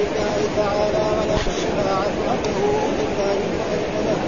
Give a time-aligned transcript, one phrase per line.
[0.00, 2.60] لله تعالى ولا الشفاعة عنده
[3.02, 4.20] إلا لمن له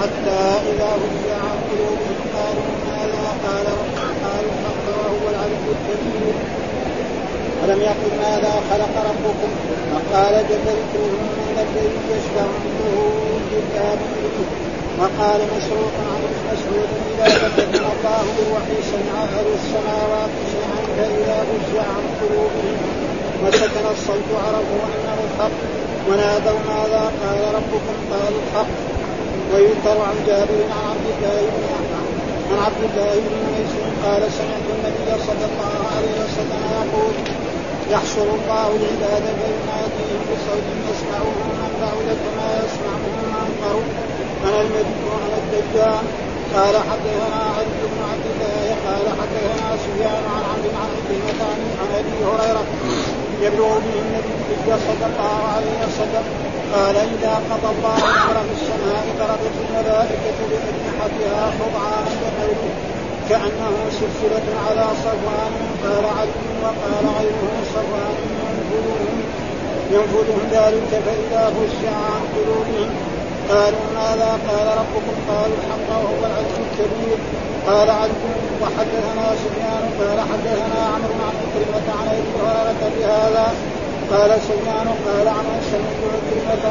[0.00, 0.40] حتى
[0.70, 3.66] إذا وزع عن قلوبهم قالوا ماذا قال
[4.24, 6.36] قالوا الحق وهو العلي الكبير.
[7.60, 9.50] ولم يقل ماذا خلق ربكم؟
[9.92, 12.96] وقال جل من الذي يشفع عنده
[13.58, 14.48] الا بإذنه
[15.00, 17.26] وقال مسروق عن مسعود اذا
[17.56, 22.76] ذكرنا الله بالوحي سمع أهل السماوات شيئا فإذا وزع عن قلوبهم.
[23.42, 25.03] وسكن الصوت عرفوا انه
[25.34, 25.56] الحق
[26.08, 28.72] ونادوا ماذا قال ربكم؟ قالوا الحق.
[29.52, 31.64] ويذكر عن جابر عن عبد الله بن
[32.50, 37.14] عن عبد الله بن ميسر قال سمعت النبي صلى الله عليه وسلم يقول
[37.90, 43.86] يحشر الله العباد فيناديهم بصوت يسمعه من بعد كما يسمعه من قرب
[44.44, 46.04] أنا المجد وأنا الدجال.
[46.54, 52.64] قال حدثنا علي بن عبد الله قال حدثنا سفيان عن عبد عن عن أبي هريرة.
[53.44, 56.24] يبلغ به النبي صلى الله عليه وسلم
[56.74, 62.72] قال إذا قضى الله أمرا السماء ضربت الملائكة بأجنحتها خضعانا بقوله
[63.28, 65.52] كأنه سلسلة على صفوان.
[65.84, 69.16] قال علي وقال غيره صفوان ينفذهم
[69.94, 72.90] ينفذهم ذلك فإذا خشع عن قلوبهم.
[73.50, 77.18] قالوا ماذا قال ربكم؟ قالوا الحق وهو العز الكبير.
[77.66, 78.12] قال علي
[78.62, 83.46] وحدثنا سفيان قال حدثنا عمرو عن كلمة عن أبي هريرة بهذا
[84.12, 86.64] قال سفيان قال عن سمعت كلمة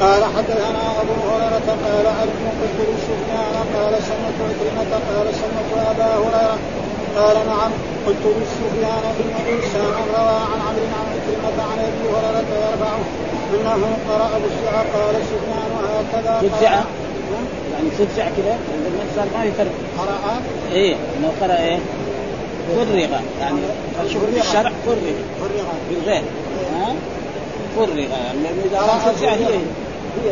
[0.00, 6.58] قال حدثنا أبو هريرة قال علي قلت لسفيان قال سمعت كلمة قال سمعت أبا هريرة
[7.16, 7.70] قال نعم
[8.06, 13.00] قلت لسفيان ان انسان روى عن عمرو عن كلمة عن أبي هريرة يرفعه
[13.54, 14.86] إنه قرأ بالشعر.
[14.94, 16.80] قال سفيان هكذا فزع
[17.76, 19.72] يعني فزع كذا الانسان ما يفرق.
[19.98, 20.40] قرأ
[20.72, 21.78] إيه إنه قرأ إيه؟
[22.76, 23.20] فرغ.
[23.40, 23.58] يعني
[24.40, 24.96] الشرع فرغ.
[25.40, 25.64] فرغ.
[25.90, 26.22] بالغير
[26.74, 26.94] ها؟
[27.76, 27.98] فرغ.
[27.98, 30.30] يعني إذا فزع هي هي هي.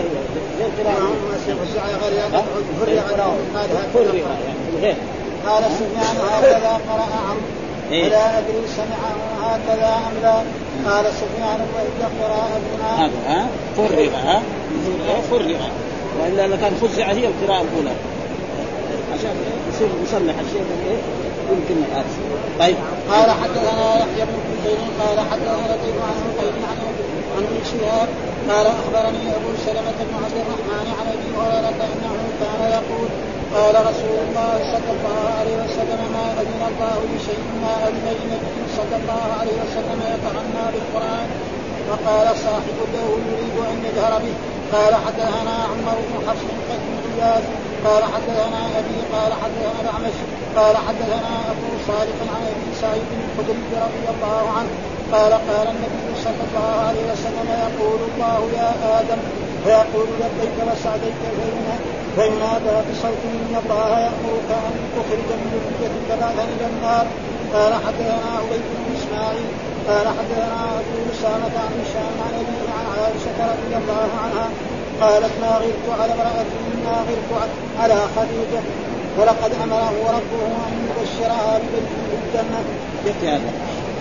[2.86, 3.36] غير قراءة.
[3.94, 4.96] فرغ يعني بالغير
[5.46, 7.40] قال سفيان هكذا قرأ عمرو
[7.92, 10.34] إيه؟ ولا أدري سمعه هكذا أم لا.
[10.90, 14.42] قال سفيان واذا قراءتنا هذا ها؟ فرغ ها؟
[15.30, 15.56] فرغ.
[16.20, 17.94] وإلا لو كان فزع هي القراءة الأولى.
[19.14, 19.36] عشان
[19.68, 21.00] يصير مصلح الشيء إيه؟
[21.50, 22.04] يمكن هذا
[22.60, 22.76] طيب.
[23.10, 26.78] قال حدثنا يحيى بن حسين قال حدثنا لطيف عن قيس عن
[27.36, 28.08] عن ابن شهاب
[28.50, 33.08] قال أخبرني أبو سلمة بن عبد الرحمن عن أبي هريرة أنه كان يقول
[33.54, 38.96] قال رسول الله صلى الله عليه وسلم ما أذن الله لشيء ما أذن لنبي صلى
[39.00, 41.28] الله عليه وسلم يتغنى بالقرآن؟
[41.90, 44.34] وقال صاحب له يريد أن يجهر به.
[44.74, 47.44] قال حدثنا عمر بن حفص بن غياث
[47.86, 50.16] قال حدثنا أبي قال حدثنا الأعمش.
[50.56, 54.72] قال حدثنا أبو صالح عن أبي سعيد الخدري رضي الله عنه.
[55.12, 59.20] قال قال النبي صلى الله عليه وسلم يقول الله يا آدم
[59.64, 61.20] فيقول لبيك وسعديك
[62.16, 67.06] فينادى بصوت إن الله يأمرك أن تخرج من ذريتك بعثا إلى النار.
[67.54, 69.48] قال حدثنا عبيد بن إسماعيل.
[69.88, 74.48] قال حدثنا ابو اسامه عن هشام عن أبي عن عائشة رضي الله عنها
[75.00, 76.44] قالت ما غرت على امرأة
[76.84, 78.62] ما غرت على خديجة
[79.18, 82.60] ولقد أمره ربه أن يبشرها الجنة.
[83.06, 83.52] يكفي هذا.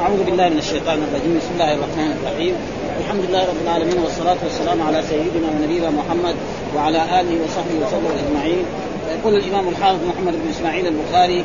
[0.01, 2.55] أعوذ بالله من الشيطان الرجيم بسم الله الرحمن الرحيم
[2.99, 6.35] الحمد لله رب العالمين والصلاة والسلام على سيدنا ونبينا محمد
[6.75, 8.65] وعلى آله وصحبه وسلم أجمعين
[9.19, 11.43] يقول الإمام الحافظ محمد بن إسماعيل البخاري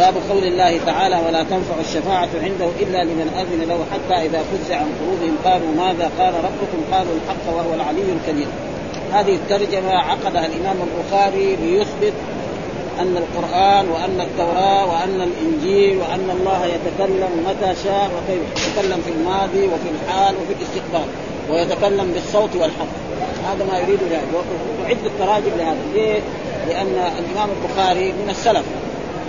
[0.00, 4.76] باب قول الله تعالى ولا تنفع الشفاعة عنده إلا لمن أذن له حتى إذا فزع
[4.76, 8.46] عن قلوبهم قالوا ماذا قال ربكم؟ قالوا الحق وهو العلي الكبير.
[9.12, 12.12] هذه الترجمة عقدها الإمام البخاري ليثبت
[13.00, 19.64] أن القرآن وأن التوراة وأن الإنجيل وأن الله يتكلم متى شاء وكيف يتكلم في الماضي
[19.66, 21.08] وفي الحال وفي الاستقبال
[21.50, 22.92] ويتكلم بالصوت والحق.
[23.48, 24.28] هذا ما يريد ذلك
[24.82, 25.78] وعد التراجم لهذا.
[25.94, 26.20] ليه؟
[26.68, 28.64] لأن الإمام البخاري من السلف.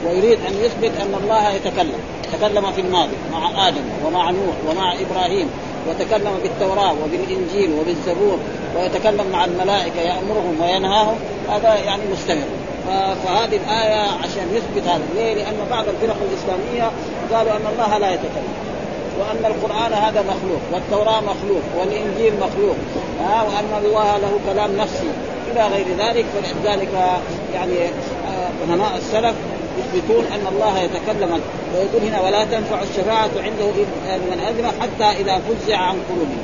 [0.06, 2.00] ويريد أن يثبت أن الله يتكلم
[2.34, 5.48] تكلم في الماضي مع آدم ومع نوح ومع إبراهيم
[5.90, 8.38] وتكلم بالتوراة وبالإنجيل وبالزبور
[8.78, 11.16] ويتكلم مع الملائكة يأمرهم وينهاهم
[11.50, 12.46] هذا يعني مستمر.
[13.26, 15.02] فهذه الآية عشان يثبت هذا.
[15.16, 16.92] ليه؟ لأن بعض الفرق الإسلامية
[17.34, 18.54] قالوا أن الله لا يتكلم
[19.20, 22.76] وأن القرآن هذا مخلوق والتوراة مخلوق والإنجيل مخلوق
[23.24, 25.10] ها؟ وأن الله له كلام نفسي
[25.52, 26.90] إلى غير ذلك فلذلك
[27.54, 27.76] يعني
[28.70, 29.36] علماء السلف
[29.80, 31.42] يثبتون أن الله يتكلم
[31.76, 33.72] ويقول هنا ولا تنفع الشفاعة عنده
[34.10, 36.44] لمن أذن حتى إذا فزع عن قلوبهم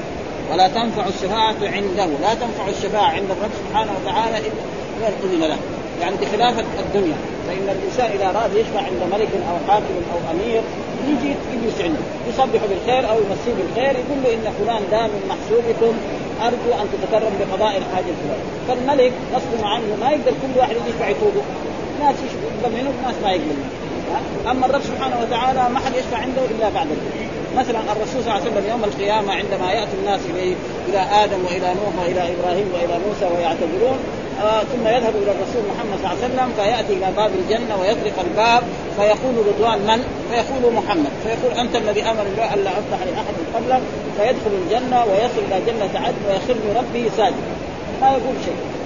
[0.52, 2.06] ولا تنفع الشفاعة عنده.
[2.06, 5.58] لا تنفع الشفاعة عند الرب سبحانه وتعالى إلا أذن له.
[6.02, 7.18] يعني بخلاف الدنيا.
[7.48, 10.62] فإن الإنسان إذا أراد يشفع عند ملك أو حاكم أو أمير
[11.08, 15.94] يجي يجلس عنده يصبح بالخير أو يمسيه بالخير يقول له إن فلان ده من محسوبكم
[16.42, 18.48] أرجو أن تتكرم بقضاء الحاجة الفلانية.
[18.68, 21.42] فالملك غصب عنه ما يقدر كل واحد يجي يشفع يتوبه.
[22.00, 26.42] ناس يقبل منه وناس ما يقبل منه أما الرب سبحانه وتعالى ما حد يشفع عنده
[26.52, 27.28] إلا بعد الدين
[27.58, 30.56] مثلا الرسول صلى الله عليه وسلم يوم القيامة عندما يأتي الناس إليه
[30.90, 34.00] إلى آدم وإلى نوح وإلى إبراهيم وإلى موسى ويعتذرون
[34.44, 38.20] آه ثم يذهب إلى الرسول محمد صلى الله عليه وسلم فيأتي إلى باب الجنة ويطرق
[38.28, 38.64] الباب
[38.98, 41.12] فيقول رضوان من؟ فيقول محمد.
[41.24, 43.82] فيقول أنت الذي أمر الله ألا أفتح لأحد قبلك؟
[44.18, 47.54] فيدخل الجنة ويصل إلى جنة عدن ويخر لربه ساجدا.
[48.02, 48.77] ما يقول شيء.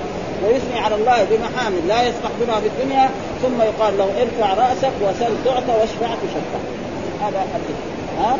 [0.45, 3.09] ويثني على الله بمحامد لا يسمح بها في الدنيا
[3.41, 6.61] ثم يقال له ارفع رأسك وسل تعطى واشفع تشفع.
[7.21, 7.77] هذا الحديث.
[8.19, 8.37] ها؟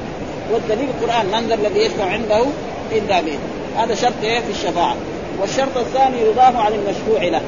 [0.53, 2.45] والدليل القرآن من ذا الذي يشفع عنده؟
[2.91, 3.39] إلا باذن
[3.77, 4.95] هذا شرط إيه؟ في الشفاعة.
[5.41, 7.41] والشرط الثاني يضاف عن المشفوع له.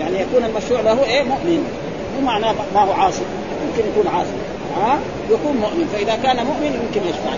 [0.00, 1.70] يعني يكون المشفوع له إيه؟ مؤمن.
[2.16, 3.22] مو معناه ما هو عاصي.
[3.66, 4.30] يمكن يكون عاصي.
[4.76, 4.98] ها؟
[5.30, 5.88] يكون مؤمن.
[5.92, 7.30] فإذا كان مؤمن يمكن يشفع.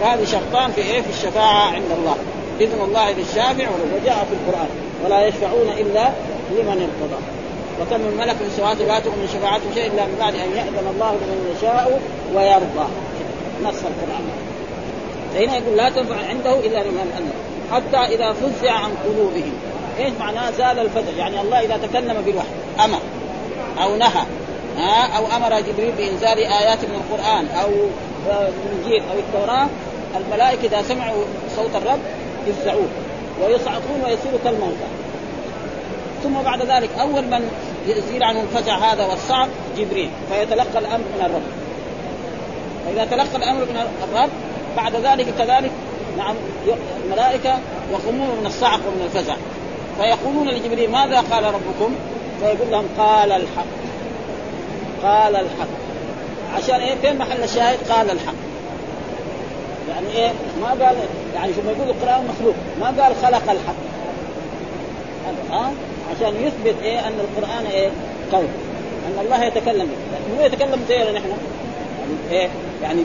[0.00, 2.16] فهذه شرطان في إيه؟ في الشفاعة عند الله.
[2.60, 4.68] اذن الله للشافع وجاء في القرآن.
[5.04, 6.08] ولا يشفعون إلا
[6.50, 7.20] لمن ارتضى.
[7.80, 11.10] وكم من ملك في السماوات لا تؤمن شفاعته شيء إلا من بعد أن يأذن الله
[11.10, 12.00] لمن يشاء
[12.34, 12.88] ويرضى.
[13.62, 14.24] نص القرآن.
[15.34, 17.32] فهنا يقول لا تنفع عنده إلا لمن أذن.
[17.72, 19.52] حتى إذا فزع عن قلوبهم.
[19.98, 22.98] إيش معناه؟ زال الفزع يعني الله إذا تكلم بالوحي أمر
[23.82, 24.22] أو نهى
[24.76, 27.70] ها أو أمر جبريل بإنزال آيات من القرآن أو
[28.26, 29.66] الإنجيل أو التوراة
[30.16, 31.24] الملائكة إذا سمعوا
[31.56, 31.98] صوت الرب
[32.46, 32.88] يفزعون.
[33.44, 34.86] ويصعقون ويصيروا كالموتى
[36.22, 37.50] ثم بعد ذلك أول من
[37.86, 41.42] يزيل عنه الفزع هذا والصعق جبريل فيتلقى الأمر من الرب.
[42.86, 44.30] فإذا تلقى الأمر من الرب
[44.76, 45.70] بعد ذلك كذلك
[46.18, 46.34] نعم
[47.04, 47.58] الملائكة
[47.92, 49.34] يقومون من الصعق ومن الفزع.
[49.98, 51.94] فيقولون لجبريل ماذا قال ربكم؟
[52.40, 53.64] فيقول لهم قال الحق.
[55.02, 55.68] قال الحق.
[56.56, 58.51] عشان إيه؟ فين محل الشاهد؟ قال الحق.
[59.88, 60.96] يعني إيه؟ ما قال
[61.34, 62.54] يعني ثم يقول القرآن مخلوق.
[62.80, 63.74] ما قال خلق الحق.
[65.50, 65.72] ها؟ أه؟
[66.10, 67.90] عشان يثبت إيه؟ أن القرآن إيه؟
[68.32, 68.46] قول
[69.06, 71.28] أن الله يتكلم لكن هو يتكلم زينا نحن.
[71.28, 72.48] يعني إيه؟
[72.82, 73.02] يعني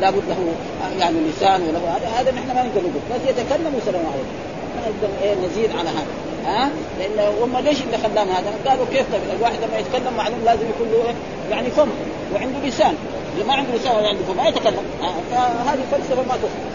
[0.00, 0.52] لابد له
[1.00, 3.02] يعني لسان وله هذا هذا نحن ما نقدر نقول.
[3.10, 4.34] بس يتكلم وسلام عليكم.
[4.76, 6.06] ما نقدر إيه؟ نزيد على هذا.
[6.46, 10.62] ها؟ لأن هم ليش اللي خلاهم هذا؟ قالوا كيف طيب؟ الواحد لما يتكلم معلوم لازم
[10.62, 11.14] يكون له إيه؟
[11.50, 11.88] يعني فم
[12.34, 12.94] وعنده لسان.
[13.44, 14.84] ما عنده لسان ولا عنده فم ما يتكلم.
[15.30, 16.66] فهذه فلسفة ما تخرج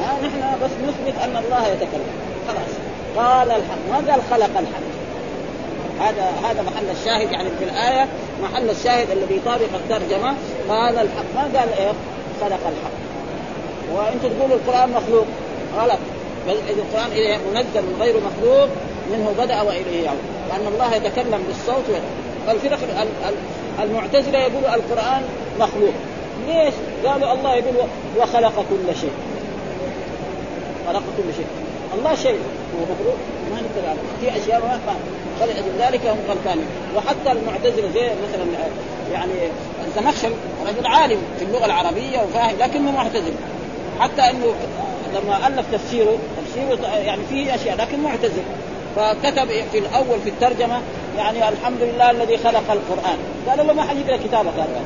[0.00, 2.10] ها نحن بس نثبت أن الله يتكلم.
[2.48, 2.72] خلاص.
[3.16, 3.82] قال الحق.
[3.90, 4.90] ما قال خلق الحق؟
[6.00, 8.08] هذا هذا محل الشاهد يعني في الآية.
[8.42, 10.34] محل الشاهد الذي يطابق الترجمه
[10.68, 11.24] قال الحق.
[11.34, 11.92] ما قال إيه؟
[12.40, 12.96] خلق الحق.
[13.94, 15.26] وأنتم تقولوا القرآن مخلوق.
[15.76, 15.98] غلط.
[16.46, 18.68] بل القرآن إيه منزل من غير مخلوق
[19.12, 20.18] منه بدأ وإليه يعود.
[20.48, 21.84] لأن الله يتكلم بالصوت
[22.48, 22.78] والفرق
[23.82, 25.22] المعتزلة يقولوا القرآن
[25.60, 25.92] مخلوق.
[26.48, 26.74] ليش؟
[27.06, 27.74] قالوا الله يقول
[28.18, 29.12] وخلق كل شيء.
[30.86, 31.46] خلق كل شيء.
[31.98, 32.38] الله شيء.
[32.74, 33.16] هو مخلوق.
[33.50, 34.94] ما نقدر في أشياء ما
[35.40, 36.66] فلأجل ذلك هم غلطانين
[36.96, 38.44] وحتى المعتزلة زي مثلا
[39.12, 39.32] يعني
[39.86, 40.34] الزمخشري
[40.68, 43.32] رجل عالم في اللغة العربية وفاهم لكنه معتزل.
[44.00, 44.54] حتى إنه
[45.14, 48.42] لما ألف تفسيره تفسيره يعني فيه أشياء لكن معتزل.
[48.96, 50.80] فكتب في الأول في الترجمة
[51.18, 53.18] يعني الحمد لله الذي خلق القرآن.
[53.48, 54.80] قالوا له ما حد يقرأ كتابك هذا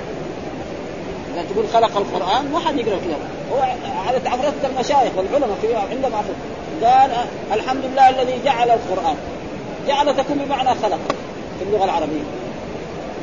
[1.35, 3.63] اذا تقول خلق القرآن ما حد يقرأ كتابك هو
[4.09, 6.33] على تعرفت المشايخ والعلماء في عندهم عفو
[6.83, 7.11] قال
[7.53, 9.17] الحمد لله الذي جعل القرآن.
[9.89, 10.99] جعل تكون بمعنى خلق
[11.59, 12.23] في اللغة العربية.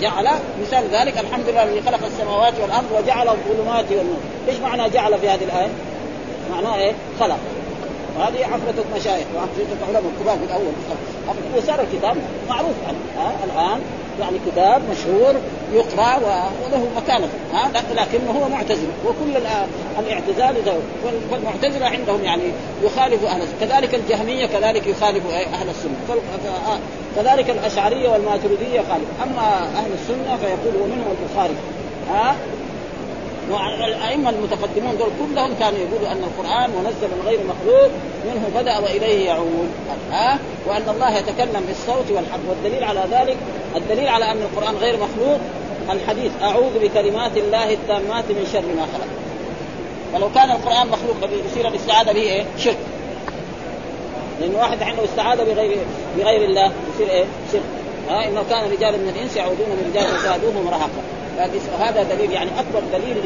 [0.02, 0.30] جعل
[0.62, 4.20] مثال ذلك الحمد لله الذي خلق السماوات والأرض وجعل الظلمات والنور.
[4.50, 5.70] إيش معنى جعل في هذه الآية؟
[6.52, 7.38] معناه إيه؟ خلق.
[8.20, 10.74] وهذه حفرة مشايخ وحفرة علماء الكبار في الأول.
[11.58, 12.18] وصار الكتاب
[12.50, 13.82] معروف يعني ها الآن
[14.20, 15.36] يعني كتاب مشهور
[15.74, 16.16] يقرأ
[16.66, 19.38] وله مكانة ها؟ لكنه هو معتزل وكل
[20.00, 20.56] الاعتزال
[21.32, 22.44] والمعتزلة عندهم يعني
[22.84, 26.20] يخالف أهل السنة كذلك الجهمية كذلك يخالف أهل السنة
[27.16, 31.56] كذلك الأشعرية والماتريدية يخالف أما أهل السنة فيقول ومنهم البخاري
[32.10, 32.36] ها؟
[33.54, 37.90] والائمه المتقدمون دول كلهم كانوا يقولوا أن القرآن منزل من غير مخلوق
[38.26, 39.70] منه بدأ وإليه يعود.
[40.12, 42.40] ها؟ وأن الله يتكلم بالصوت والحق.
[42.50, 43.38] والدليل على ذلك
[43.76, 45.40] الدليل على أن القرآن غير مخلوق
[45.92, 49.08] الحديث أعوذ بكلمات الله التامات من شر ما خلق.
[50.14, 51.16] ولو كان القرآن مخلوق
[51.52, 52.78] يصير الاستعاذة به إيه؟ شرك.
[54.42, 55.78] لأن واحد عنده استعاذة بغير
[56.18, 57.62] بغير الله يصير إيه؟ شرك.
[58.10, 61.21] ها؟ إنه كان رجال من الإنس يعودون من رجال فزادوهم رهقا.
[61.80, 63.18] هذا دليل يعني أكبر دليل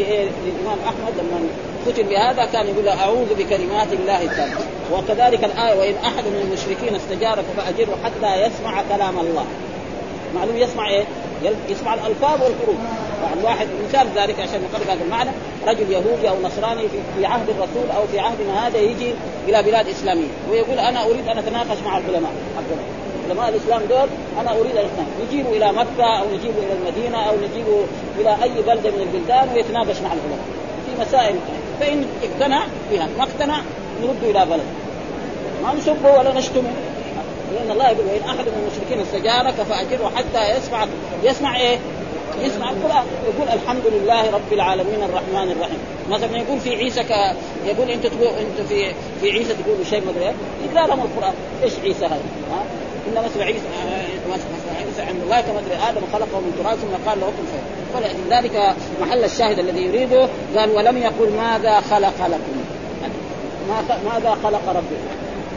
[0.45, 1.47] للإمام أحمد لما
[1.85, 4.59] ختم بهذا كان يقول أعوذ بكلمات الله التامة.
[4.93, 9.45] وكذلك الآية وإن أحد من المشركين استجارك فأجره حتى يسمع كلام الله.
[10.35, 11.03] معلوم يسمع إيه؟
[11.69, 12.77] يسمع الألفاظ والحروف.
[13.23, 15.29] يعني واحد مثال ذلك عشان نقرب هذا المعنى.
[15.67, 19.13] رجل يهودي أو نصراني في, في عهد الرسول أو في عهدنا هذا يجي
[19.47, 22.31] إلى بلاد إسلامية ويقول أنا أريد أن أتناقش مع العلماء.
[23.29, 24.07] علماء الإسلام دول
[24.41, 24.89] أنا أريد أن
[25.27, 27.85] نجيبه إلى مكة أو نجيبه إلى المدينة أو نجيبه
[28.19, 30.39] إلى أي بلدة من البلدان ويتناقش مع العلماء.
[30.85, 31.35] في مسائل
[31.79, 33.57] فإن اقتنع بها ما اقتنع
[34.01, 34.63] نرده إلى بلده
[35.63, 36.69] ما نسبه ولا نشتمه
[37.53, 40.87] لأن الله يقول وإن أحد من المشركين استجارك فأجره حتى يسمع
[41.23, 41.77] يسمع إيه؟
[42.41, 43.03] يسمع القرآن.
[43.23, 45.77] يقول الحمد لله رب العالمين الرحمن الرحيم.
[46.09, 47.11] مثلا يقول في عيسى ك...
[47.65, 50.33] يقول أنت تقول أنت في في عيسى تقول شيء إيه
[50.71, 51.33] يقرا لهم القرآن.
[51.63, 52.19] إيش عيسى هذا؟
[53.07, 53.59] ان مثل عيسى.
[54.77, 59.23] عيسى عند الله كمثل آدم خلقه من تراب ثم قال له كن فيكون ولذلك محل
[59.23, 60.29] الشاهد الذي يريده.
[60.57, 62.65] قال ولم يقل ماذا خلق لكم.
[64.05, 65.05] ماذا خلق ربكم.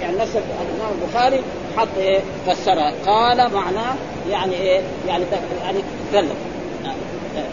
[0.03, 1.43] يعني نفس الإمام البخاري
[1.77, 3.95] حط إيه؟ فسرها قال معناه
[4.31, 5.25] يعني إيه؟ يعني
[5.63, 5.79] يعني
[6.13, 6.37] تكلم.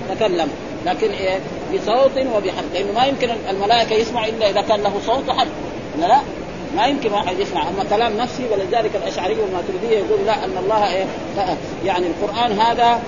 [0.10, 0.50] تكلم.
[0.86, 1.40] لكن إيه؟
[1.74, 2.74] بصوت وبحرف.
[2.74, 5.50] لأنه ما يمكن الملائكة يسمع إلا إذا كان له صوت وحرف.
[6.00, 6.20] لا.
[6.76, 7.62] ما يمكن واحد يسمع.
[7.62, 11.06] أما كلام نفسي ولذلك الأشعري والماتريديه يقول لا أن الله إيه
[11.86, 13.00] يعني القرآن هذا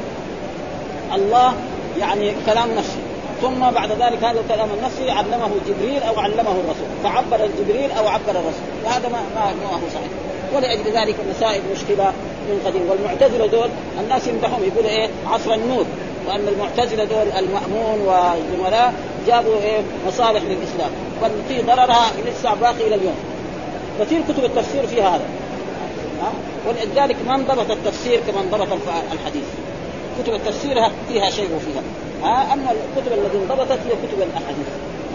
[1.16, 1.54] الله
[2.00, 2.98] يعني كلام نفسي.
[3.42, 6.88] ثم بعد ذلك هذا الكلام النفسي علمه جبريل أو علمه الرسول.
[7.04, 8.68] فعبر جبريل أو عبر الرسول.
[8.86, 10.10] وهذا ما ما, ما هو صحيح.
[10.56, 12.14] ولأجل ذلك مسائل مشكلة
[12.50, 12.90] من قديم.
[12.90, 13.70] والمعتزلة دول
[14.00, 15.86] الناس يمدحهم يقولوا إيه عصر النور.
[16.28, 18.94] وأن المعتزلة دول المأمون والزملاء
[19.28, 20.92] جابوا إيه مصالح للإسلام.
[21.22, 23.16] والتي ضررها لسه باقي إلى اليوم.
[24.00, 25.26] كثير كتب التفسير فيها هذا.
[26.22, 26.32] ها؟
[26.68, 28.68] ولذلك ما انضبط التفسير كما انضبط
[29.14, 29.44] الحديث.
[30.24, 30.76] كتب التفسير
[31.10, 31.82] فيها شيء وفيها.
[32.24, 34.68] ها؟ أما الكتب التي انضبطت هي كتب الأحاديث.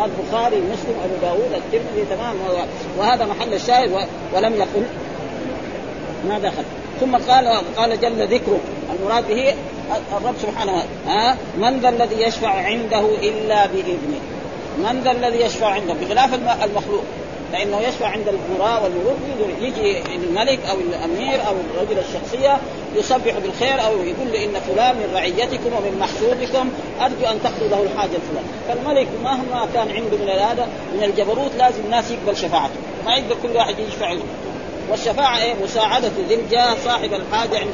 [0.04, 2.34] البخاري مسلم أبو داود الترمذي تمام؟
[2.98, 3.90] وهذا محل الشاهد
[4.34, 4.84] ولم يقل.
[6.28, 6.62] ما دخل.
[7.00, 8.58] ثم قال قال جل ذكره
[8.92, 9.54] المراد به
[10.16, 14.20] الرب سبحانه وتعالى ها؟ من ذا الذي يشفع عنده إلا بإذنه.
[14.78, 16.34] من ذا الذي يشفع عنده؟ بخلاف
[16.64, 17.02] المخلوق.
[17.52, 19.16] فإنه يشفع عند الامراء والملوك
[19.60, 22.60] يجي الملك أو الأمير أو الرجل الشخصية
[22.96, 27.82] يصبح بالخير أو يقول له إن فلان من رعيتكم ومن محسوبكم أرجو أن تقضوا له
[27.82, 32.74] الحاجة الفلان فالملك مهما كان عنده من هذا من الجبروت لازم الناس يقبل شفاعته.
[33.06, 34.22] ما يقدر كل واحد يشفع له
[34.90, 36.38] والشفاعة إيه؟ مساعدة ذي
[36.84, 37.72] صاحب الحاجة عند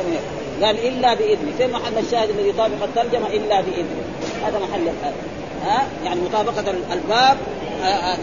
[0.63, 1.53] قال إلا بإذنه.
[1.59, 4.03] في محل الشاهد الذي يطابق الترجمة؟ إلا بإذنه.
[4.47, 7.37] هذا محل الآية ها؟ يعني مطابقة الباب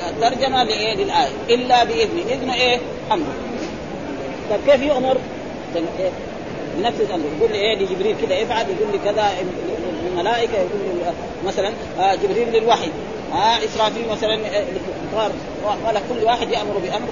[0.10, 1.30] الترجمه لإيه؟ للآية.
[1.50, 2.22] إلا بإذنه.
[2.34, 2.80] إذن إيه؟
[3.12, 3.26] أمر
[4.50, 5.18] طيب كيف يامر؟
[5.76, 6.10] إيه؟
[6.80, 8.66] ينفذ امره يقول لي إيه؟ لجبريل كذا افعل.
[8.70, 9.32] يقول لي كذا.
[10.12, 11.14] الملائكة يقول لي
[11.48, 12.90] مثلا آه جبريل للوحي.
[13.34, 15.32] آه إسرافيل مثلا للكفار.
[15.86, 17.08] قال كل واحد يأمر بأمر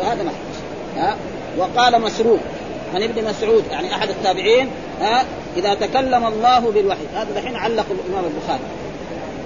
[0.00, 0.34] وهذا محل
[0.96, 1.16] ها؟
[1.58, 2.40] وقال مسروق
[2.94, 5.24] عن ابن مسعود يعني أحد التابعين ها
[5.56, 7.06] إذا تكلم الله بالوحي.
[7.14, 8.60] هذا الحين علق الإمام البخاري.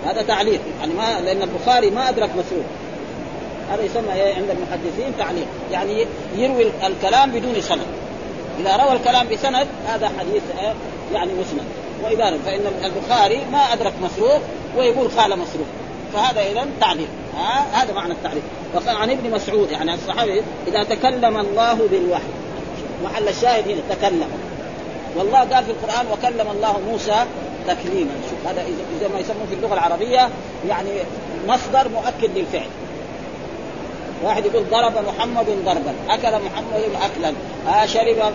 [0.06, 0.60] هذا تعليق.
[0.80, 2.64] يعني ما لأن البخاري ما أدرك مسروق
[3.70, 5.46] هذا يسمى إيه عند المحدثين تعليق.
[5.72, 7.86] يعني يروي الكلام بدون سند.
[8.60, 10.74] إذا روى الكلام بسند هذا حديث إيه
[11.14, 11.64] يعني مسند.
[12.04, 14.40] واذا فإن البخاري ما أدرك مسروق
[14.76, 15.66] ويقول قال مسروق
[16.12, 17.08] فهذا اذا تعليق.
[17.36, 18.42] ها؟ هذا معنى التعليق.
[18.74, 22.22] وقال عن ابن مسعود يعني الصحابي إذا تكلم الله بالوحي.
[23.04, 24.28] محل الشاهد هنا تكلم.
[25.16, 27.24] والله قال في القرآن وكلم الله موسى
[27.66, 28.10] تكليما.
[28.30, 28.62] شوف هذا
[29.00, 30.28] اذا ما يسموه في اللغة العربية
[30.68, 30.90] يعني
[31.48, 32.68] مصدر مؤكد للفعل.
[34.24, 37.32] واحد يقول ضرب محمد ضربا أكل محمد أكلا
[37.86, 38.32] شرب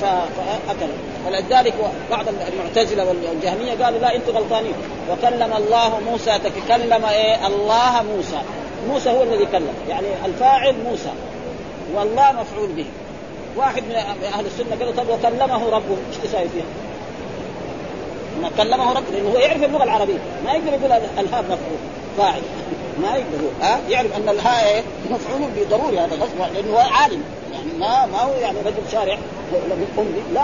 [0.00, 0.92] فأكل.
[1.26, 1.74] ولذلك
[2.10, 4.74] بعض المعتزلة والجهمية قالوا لا أنتم غلطانين.
[5.10, 8.42] وكلم الله موسى تكلم إيه؟ الله موسى.
[8.88, 11.12] موسى هو الذي كلم يعني الفاعل موسى.
[11.94, 12.86] والله مفعول به.
[13.56, 13.94] واحد من
[14.34, 16.64] أهل السنة قال طب وكلمه ربه إيش تساوي فيها؟
[18.42, 20.18] ما كلمه ربه لأنه هو يعرف اللغة العربية.
[20.44, 21.78] ما يقدر يقول الهاء مفعول
[22.18, 22.42] فاعل.
[23.02, 27.22] ما يقدر ها؟ يعرف أن الهاء إيه؟ مفعول بضروري هذا غصب لأنه هو عالم.
[27.52, 29.18] يعني ما ما هو يعني رجل شارع
[29.98, 30.42] امي لا.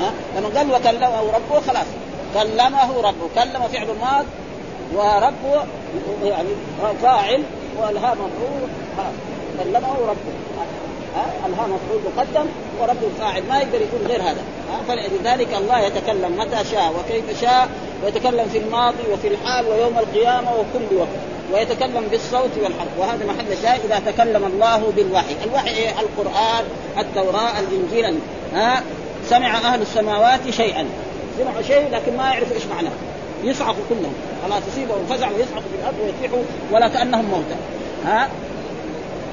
[0.00, 1.86] ها؟ لما قال وكلمه ربه خلاص.
[2.34, 4.24] كلمه ربه كلم فعل ماض
[4.94, 5.64] وربه
[6.24, 6.48] يعني
[7.02, 7.42] فاعل
[7.78, 9.14] والهاء مفعول خلاص.
[9.64, 10.34] كلمه ربه.
[11.46, 12.46] الها مفعول مقدم
[12.80, 14.42] ورب الفاعل ما يقدر يكون غير هذا
[14.88, 17.68] فلذلك الله يتكلم متى شاء وكيف شاء
[18.04, 23.80] ويتكلم في الماضي وفي الحال ويوم القيامة وكل وقت ويتكلم بالصوت والحرف وهذا محل الشاهد
[23.84, 26.64] إذا تكلم الله بالوحي، الوحي إيه؟ القرآن،
[26.98, 28.18] التوراة، الإنجيل
[28.54, 28.82] ها؟
[29.28, 30.86] سمع أهل السماوات شيئا.
[31.38, 32.92] سمعوا شيء لكن ما يعرفوا إيش معناه
[33.44, 34.14] يصعقوا كلهم.
[34.44, 36.42] خلاص يصيبهم فزع ويصعقوا في الأرض ويصيحوا
[36.72, 37.56] ولا كأنهم موتى
[38.04, 38.28] ها؟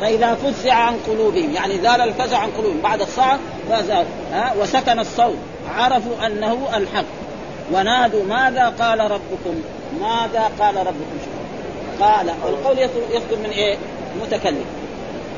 [0.02, 3.40] فإذا فزع عن قلوبهم يعني زال الفزع عن قلوبهم بعد الصعق
[3.70, 5.38] فزال ها وسكن الصوت
[5.76, 7.06] عرفوا أنه الحق.
[7.74, 9.62] ونادوا ماذا قال ربكم؟
[10.02, 11.20] ماذا قال ربكم؟
[12.00, 12.80] قال والقول
[13.12, 13.78] يصدر من إيه؟
[14.16, 14.66] المتكلم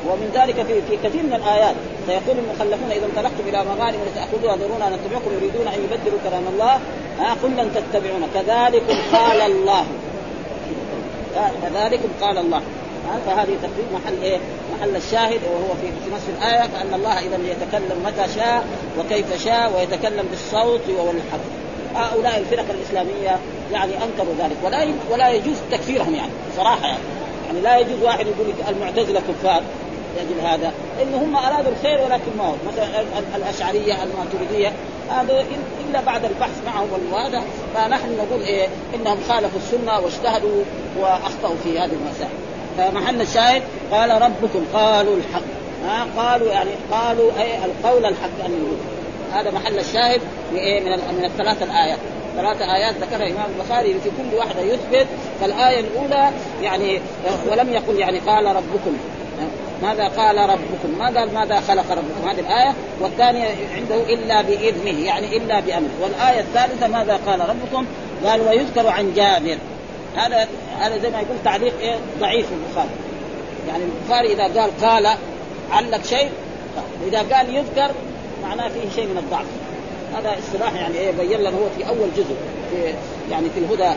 [0.08, 1.74] ومن ذلك في في كثير من الآيات.
[2.06, 6.78] سيقول المخلفون إذا انطلقتم إلى مغانم لتاخذوها ذرونا نتبعكم يريدون أن يبدلوا كلام الله
[7.18, 8.26] ها قل لن تتبعونا.
[8.34, 9.84] كذلكم قال الله.
[11.62, 12.62] كذلكم قال الله.
[13.26, 14.38] فهذه تقريب محل إيه؟
[14.78, 18.64] محل الشاهد وهو في في نصف الآية فأن الله اذا يتكلم متى شاء
[18.98, 21.64] وكيف شاء ويتكلم بالصوت والحرف.
[21.94, 23.38] هؤلاء الفرق الإسلامية
[23.72, 27.02] يعني أنكروا ذلك ولا ولا يجوز تكفيرهم يعني صراحة يعني.
[27.46, 29.62] يعني لا يجوز واحد يقول المعتزلة كفار
[30.16, 30.72] لاجل هذا.
[31.02, 33.04] ان هم أرادوا الخير ولكن ما هو مثلا
[33.36, 34.72] الأشعرية الماتريدية
[35.10, 35.44] هذا
[35.88, 37.40] إلا بعد البحث معهم والمواده
[37.74, 40.62] فنحن نقول إيه؟ إنهم خالفوا السنة واجتهدوا
[40.98, 42.53] وأخطأوا في هذه المسائل.
[42.78, 45.42] فمحل الشاهد قال ربكم قالوا الحق.
[45.86, 48.78] ها قالوا يعني قالوا أي القول الحق أن يقول.
[49.32, 50.20] هذا محل الشاهد
[50.52, 50.82] من
[51.18, 51.98] من, الثلاث الآيات.
[52.36, 55.06] ثلاث آيات ذكرها الامام البخاري في كل واحدة يثبت.
[55.40, 56.30] فالآية الأولى
[56.62, 57.00] يعني
[57.50, 58.96] ولم يقل يعني قال ربكم.
[59.82, 62.74] ماذا قال ربكم؟ ما قال ماذا خلق ربكم؟ هذه الآية.
[63.00, 65.90] والثانية عنده إلا بإذنه يعني إلا بأمره.
[66.02, 67.86] والآية الثالثة ماذا قال ربكم؟
[68.24, 69.58] قال ويذكر عن جابر.
[70.16, 70.48] هذا
[70.80, 72.90] هذا زي ما يقول تعليق إيه؟ ضعيف البخاري.
[73.68, 75.16] يعني البخاري إذا قال قال
[75.70, 76.30] علق شيء
[77.06, 77.90] إذا قال يذكر
[78.42, 79.46] معناه فيه شيء من الضعف.
[80.16, 82.36] هذا اصطلاح يعني إيه؟ بين لنا هو في أول جزء
[82.70, 82.94] في
[83.30, 83.94] يعني في الهدى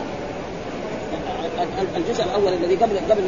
[1.96, 3.22] الجزء الأول الذي قبل قبل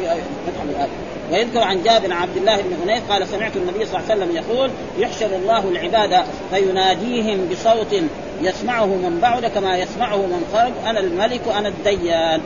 [0.47, 0.89] فتح الايه
[1.31, 4.71] ويذكر عن جابر عبد الله بن حنيف قال سمعت النبي صلى الله عليه وسلم يقول
[4.97, 7.95] يحشر الله العباد فيناديهم بصوت
[8.41, 12.41] يسمعه من بعد كما يسمعه من خرج أنا الملك أنا الديان.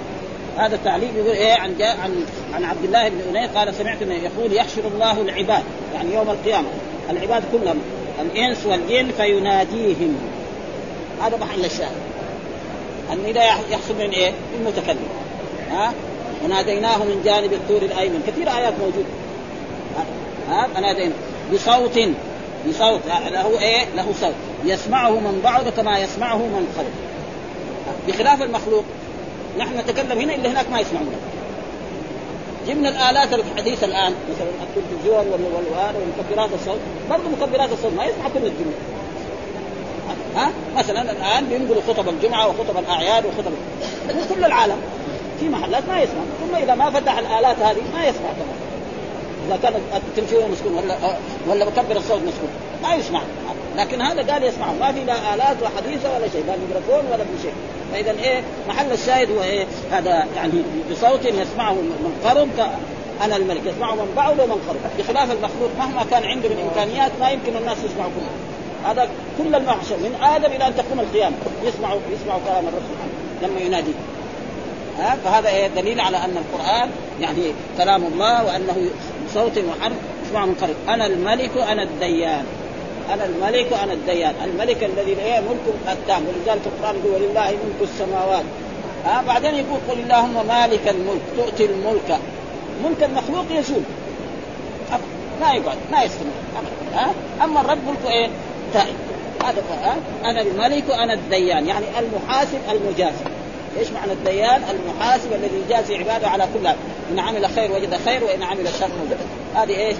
[0.57, 4.53] هذا التعليق يقول إيه عن جاء عن عن عبد الله بن حنيف قال سمعت يقول
[4.53, 6.67] يحشر الله العباد يعني يوم القيامة
[7.09, 7.79] العباد كلهم
[8.21, 10.17] الإنس والجن فيناديهم.
[11.21, 11.95] هذا محل الشاهد.
[13.13, 15.07] النداء يحصل من إيه؟ المتكلم
[15.71, 15.93] ها؟
[16.45, 18.24] وناديناه من جانب الطور الأيمن.
[18.27, 19.09] كثير آيات موجودة.
[20.49, 21.15] ها؟ فناديناه
[21.53, 21.99] بصوت
[22.69, 23.01] بصوت
[23.32, 24.34] له إيه؟ له صوت.
[24.65, 27.15] يسمعه من بعد كما يسمعه من خلف
[28.08, 28.84] بخلاف المخلوق
[29.58, 31.15] نحن نتكلم هنا اللي هناك ما يسمعون
[32.68, 36.80] جبنا الآلات الحديثة الآن مثلا التلفزيون والمكبرات الصوت.
[37.10, 38.76] برضه مكبرات الصوت ما يسمع كل الجمله
[40.36, 43.52] ها؟ مثلا الآن بينقلوا خطب الجمعة وخطب الأعياد وخطب
[44.36, 44.78] كل العالم.
[45.39, 46.22] في محلات ما يسمع.
[46.41, 48.58] ثم إذا ما فتح الآلات هذه ما يسمع كمان.
[49.48, 52.50] إذا كان التلفزيون مسكون ولا ولا مكبر الصوت مسكون
[52.84, 53.22] ما يسمع.
[53.77, 57.53] لكن هذا قال يسمع ما في لا آلات وحديثه ولا شيء لا ميكروفون ولا شيء.
[57.93, 60.51] فاذا إيه محل الشاهد هو إيه هذا يعني
[60.91, 62.69] بصوت يسمعه من قرب
[63.21, 67.29] أنا الملك يسمعه من بعد ومن قرب بخلاف المخلوق مهما كان عنده من إمكانيات ما
[67.29, 68.91] يمكن الناس يسمعوا كله.
[68.91, 71.35] هذا كل المحشر من آدم إلى أن تقوم القيامة.
[71.63, 72.97] يسمعوا يسمعوا كلام الرسول
[73.41, 73.91] لما ينادي.
[74.99, 76.89] ها فهذا إيه دليل على أن القرآن
[77.21, 78.89] يعني كلام الله وأنه
[79.33, 82.45] صوت وحرف يسمع من قريب أنا الملك أنا الديان.
[83.13, 84.36] أنا الملك أنا الديان.
[84.44, 88.44] الملك الذي له ملك التام ولذلك القرآن يقول ولله ملك السماوات.
[89.06, 92.20] ها بعدين يقول قل اللهم مالك الملك تؤتي الملك.
[92.84, 93.82] ملك المخلوق يزول.
[95.41, 96.32] ما يقعد ما يستمر
[96.94, 97.13] ها؟
[97.44, 98.30] أما الرب ملكه إيه؟
[98.74, 98.96] دائم
[99.46, 103.26] هذا ها؟ أنا الملك أنا الديان يعني المحاسب المجازي.
[103.80, 106.68] إيش معنى الديان؟ المحاسب الذي يجازي عباده على كل
[107.12, 109.18] ان عمل خير وجد خير وإن عمل شر وجد
[109.56, 109.96] هذه إيش؟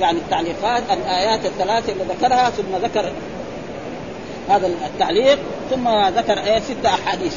[0.00, 3.12] يعني التعليقات الآيات الثلاثة اللي ذكرها ثم ذكر
[4.48, 5.38] هذا التعليق
[5.70, 7.36] ثم ذكر إيه ستة أحاديث.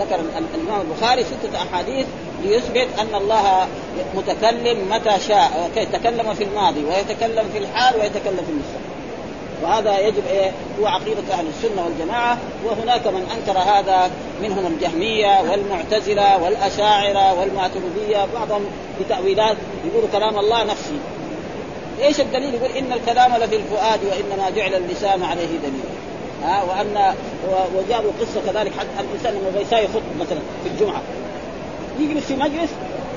[0.00, 0.20] ذكر
[0.54, 2.06] الإمام البخاري ستة أحاديث
[2.42, 3.66] ليثبت أن الله
[4.14, 8.91] متكلم متى شاء يتكلم في الماضي ويتكلم في الحال ويتكلم في المستقبل.
[9.62, 14.10] وهذا يجب إيه؟ هو عقيدة أهل السنة والجماعة وهناك من أنكر هذا
[14.42, 18.64] منهم الجهمية والمعتزلة والأشاعرة والماتريدية بعضهم
[19.00, 20.98] بتأويلات يقولوا كلام الله نفسي.
[22.02, 25.84] إيش الدليل؟ يقول إن الكلام لفي الفؤاد وإنما جعل اللسان عليه دليل.
[26.44, 27.14] ها؟ وأن
[27.76, 31.00] وجابوا قصة كذلك حتى الإنسان لما بيساوي خطب مثلا في الجمعة.
[32.00, 32.70] يجلس في مجلس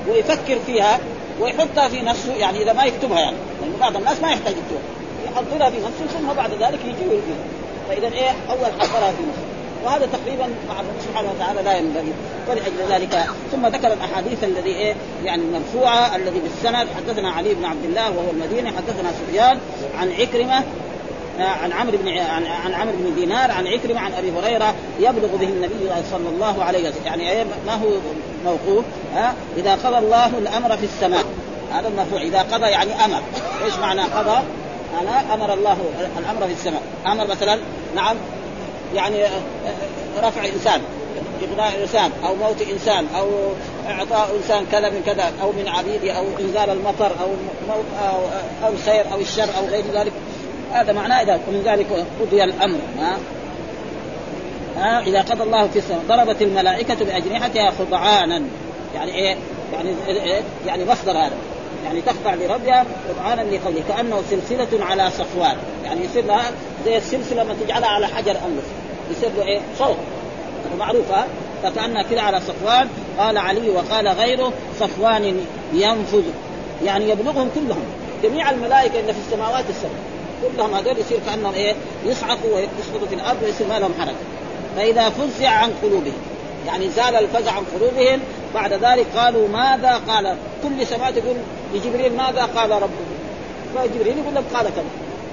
[0.08, 0.98] ويفكر فيها
[1.40, 3.36] ويحطها في نفسه يعني إذا ما يكتبها يعني.
[3.62, 5.05] يعني بعض الناس ما يحتاج يكتبها.
[5.36, 7.46] يحضرها في نفسه ثم بعد ذلك يجي ويلقيها
[7.88, 9.46] فإذا إيه أول حضرها في نفسه
[9.84, 12.12] وهذا تقريبا مع الله سبحانه وتعالى لا ينبغي.
[12.48, 14.94] ولأجل ذلك ثم ذكر الأحاديث الذي إيه
[15.24, 19.58] يعني المرفوعة الذي بالسند حدثنا علي بن عبد الله وهو المديني حدثنا سفيان
[19.98, 20.64] عن عكرمة
[21.38, 25.88] عن عمرو بن عن, عمرو بن دينار عن عكرمة عن أبي هريرة يبلغ به النبي
[26.10, 27.06] صلى الله عليه وسلم.
[27.06, 27.88] يعني إيه ما هو
[28.44, 31.24] موقوف؟ ها إذا قضى الله الأمر في السماء.
[31.72, 32.22] هذا المرفوع.
[32.22, 33.20] إذا قضى يعني أمر.
[33.64, 34.38] إيش معنى قضى؟
[35.00, 35.76] أنا أمر الله
[36.18, 36.82] الأمر في السماء.
[37.06, 37.58] أمر مثلا
[37.96, 38.16] نعم
[38.94, 39.24] يعني
[40.22, 40.80] رفع إنسان
[41.42, 43.28] اغناء إنسان أو موت إنسان أو
[43.88, 47.28] إعطاء إنسان كذا من كذا أو من عبيده أو إنزال المطر أو
[47.68, 48.16] موت أو,
[48.66, 50.12] أو الخير أو الشر أو غير ذلك.
[50.72, 51.86] هذا معناه إذا ومن ذلك
[52.20, 52.78] قضي الأمر.
[52.98, 53.18] ها؟
[54.76, 58.42] ها؟ إذا قضى الله في السماء ضربت الملائكة بأجنحتها خضعانا.
[58.94, 59.36] يعني إيه؟
[59.72, 61.36] يعني إيه؟ يعني مصدر هذا.
[61.86, 65.56] يعني تخضع لربها خضعانا لقوله كأنه سلسلة على صفوان.
[65.84, 66.50] يعني يصير لها
[66.84, 68.64] زي السلسلة لما تجعلها على حجر انف
[69.10, 69.96] يصير له إيه؟ صوت.
[70.78, 71.26] معروف ها؟
[71.62, 72.88] فكأنها كده على صفوان.
[73.18, 75.40] قال علي وقال غيره صفوان
[75.72, 76.22] ينفذ.
[76.84, 77.84] يعني يبلغهم كلهم.
[78.22, 79.90] جميع الملائكة اللي في السماوات السبع.
[80.56, 81.74] كلهم هذول يصير كأنهم إيه؟
[82.06, 84.14] يصعقوا ويسقطوا في الأرض ويصير ما لهم حركه
[84.76, 86.35] فإذا فزع عن قلوبهم.
[86.66, 88.20] يعني زال الفزع عن قلوبهم.
[88.54, 91.36] بعد ذلك قالوا ماذا قال؟ كل سماء تقول
[91.74, 93.06] لجبريل ماذا قال ربه؟
[93.74, 94.84] فجبريل يقول لك قال كذا.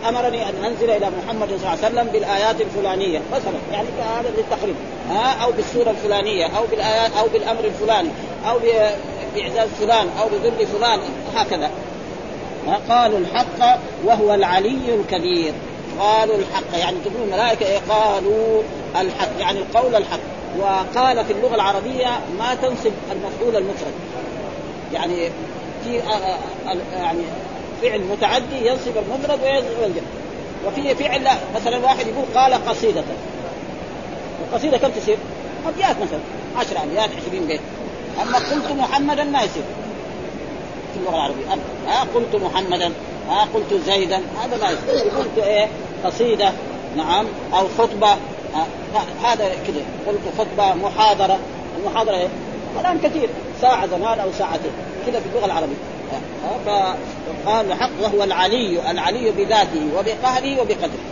[0.10, 3.88] أمرني أن أنزل إلى محمد صلى الله عليه وسلم بالآيات الفلانية مثلا يعني
[4.20, 4.76] هذا للتقريب
[5.10, 8.10] ها؟ أو بالسورة الفلانية أو بالآيات أو بالأمر الفلاني
[8.50, 8.60] أو
[9.36, 11.00] بإعزاز فلان أو بذل فلان
[11.36, 11.72] هكذا.
[12.90, 15.54] قالوا الحق وهو العلي الكبير.
[16.00, 18.62] قالوا الحق يعني تقول الملائكة إيه؟ قالوا
[18.96, 20.33] الحق يعني القول الحق.
[20.60, 23.94] وقال في اللغة العربية ما تنصب المفعول المفرد.
[24.94, 25.30] يعني
[25.84, 26.38] في آه،
[26.68, 27.22] آه، يعني
[27.82, 30.08] فعل متعدي ينصب المفرد وينصب الجمع
[30.68, 33.04] وفي فعل لا مثلا واحد يقول قال قصيدة.
[34.48, 35.18] القصيدة كم تصير؟
[35.68, 36.20] أبيات مثلا
[36.58, 37.62] 10 أبيات 20 بيت.
[38.22, 39.64] أما قلت محمدا ما يصير.
[40.94, 41.46] في اللغة العربية.
[41.88, 42.92] ها قلت محمدا
[43.30, 45.10] ها قلت زيدا هذا ما يصير.
[45.10, 45.68] قلت إيه؟
[46.06, 46.52] قصيدة.
[46.98, 47.26] نعم.
[47.54, 48.16] أو خطبة.
[49.24, 51.40] هذا كذا قلت خطبة محاضرة.
[51.80, 52.28] المحاضرة إيه؟
[52.80, 53.30] الآن كثير
[53.62, 54.72] ساعة زمان أو ساعتين
[55.06, 55.76] كذا في اللغة العربية.
[56.66, 61.04] فقال الحق وهو العلي العلي بذاته وبقهره وبقدره.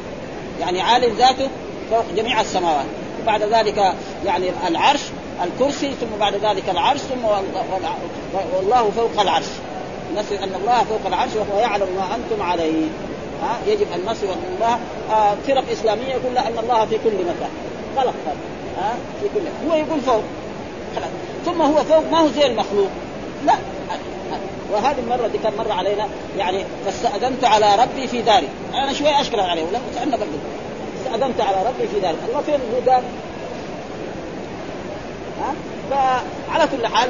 [0.60, 1.50] يعني عالي ذاته
[1.92, 2.86] فوق جميع السماوات.
[3.24, 3.94] وبعد ذلك
[4.26, 5.02] يعني العرش
[5.44, 7.26] الكرسي ثم بعد ذلك العرش ثم
[8.56, 9.48] والله فوق العرش.
[10.18, 12.88] نسي أن الله فوق العرش وهو يعلم ما أنتم عليه.
[13.42, 14.80] ها يجب أن نصف الله
[15.12, 17.50] آه فرق إسلامية يقول أن الله في كل مكان.
[17.98, 18.14] غلط
[18.78, 20.24] ها في كل هو يقول فوق.
[21.46, 22.90] ثم هو فوق ما هو زي المخلوق.
[23.46, 23.56] لا.
[24.72, 28.48] وهذه المرة دي كان مر علينا يعني فاستأذنت على ربي في داري.
[28.74, 30.32] أنا شوي أشكر عليه ولا سالنا برضه.
[31.02, 32.18] استأذنت على ربي في داري.
[32.30, 33.04] الله فين؟ هو قال
[35.42, 35.54] ها؟
[35.92, 37.10] فعلى كل حال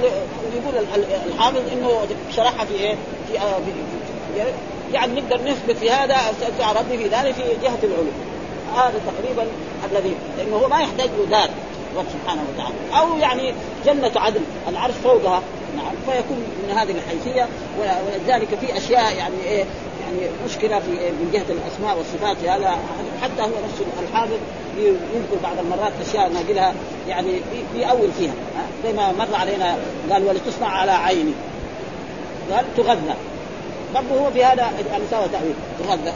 [0.56, 0.86] يقول
[1.28, 2.96] الحافظ إنه شرحها في إيه؟
[3.28, 3.72] في, آه في,
[4.36, 4.52] في
[4.94, 6.18] يعني نقدر نثبت في هذا
[6.60, 8.12] ربي في داري في جهة العلوم.
[8.76, 9.48] هذا تقريبا
[9.92, 11.50] الذي لأنه هو ما يحتاج له دار
[11.98, 12.76] رب سبحانه وتعالى.
[12.94, 13.54] أو يعني
[13.86, 15.42] جنة عدن العرش فوقها
[15.78, 17.48] نعم فيكون من هذه الحيثية
[17.80, 19.66] ولذلك في أشياء يعني إيه
[20.02, 22.78] يعني مشكلة في إيه من جهة الأسماء والصفات هذا
[23.22, 24.38] حتى هو نفسه الحافظ
[24.78, 26.74] يذكر بعض المرات أشياء ناقلها
[27.08, 27.42] يعني
[27.76, 28.34] يأول فيها.
[28.84, 29.78] زي ما مر علينا
[30.12, 31.34] قال ولتصنع على عيني.
[32.52, 33.16] قال تغذى.
[33.94, 36.14] برضه هو في هذا يعني سوى تأويل تغذى.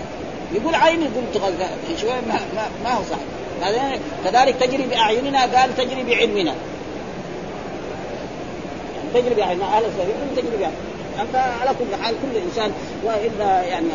[0.53, 1.69] يقول عيني يقول تغذى.
[2.01, 3.17] شوي ما, ما, ما هو صح.
[4.25, 6.53] كذلك تجري بأعيننا قال تجري بعلمنا.
[9.13, 12.71] تجري باعيننا أهل السبيل تجري باعيننا على كل حال كل إنسان
[13.03, 13.87] وإلا يعني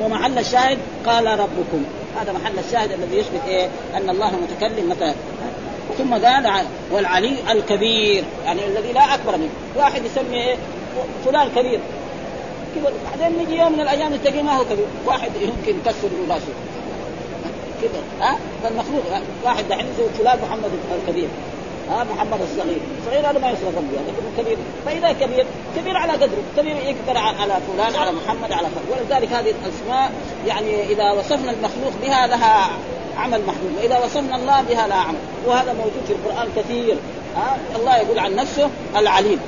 [0.00, 1.84] ومحل الشاهد قال ربكم.
[2.20, 5.14] هذا محل الشاهد الذي يثبت إيه؟ أن الله متكلم متى؟
[5.98, 9.50] ثم قال والعلي الكبير يعني الذي لا أكبر منه.
[9.76, 10.56] واحد يسمي إيه
[11.24, 11.80] فلان كبير
[12.74, 14.86] كذا بعدين يجي يوم من الأيام تلاقيه ما هو كبير.
[15.06, 16.52] واحد يمكن يكسر راسه.
[17.82, 19.02] كذا ها؟ فالمخلوق
[19.44, 20.70] واحد دحين زي فلان محمد
[21.02, 21.28] الكبير.
[21.90, 22.78] ها؟ محمد الصغير.
[23.00, 24.56] الصغير هذا ما يصير ذنب يعني كبير.
[24.86, 26.42] فإذا كبير كبير على قدره.
[26.56, 30.12] كبير يقدر على فلان على محمد على فلان ولذلك هذه الأسماء
[30.46, 32.70] يعني إذا وصفنا المخلوق بها لها
[33.16, 35.18] عمل محمود وإذا وصفنا الله بها لها عمل.
[35.46, 36.96] وهذا موجود في القرآن كثير.
[37.36, 39.40] ها؟ الله يقول عن نفسه العليم.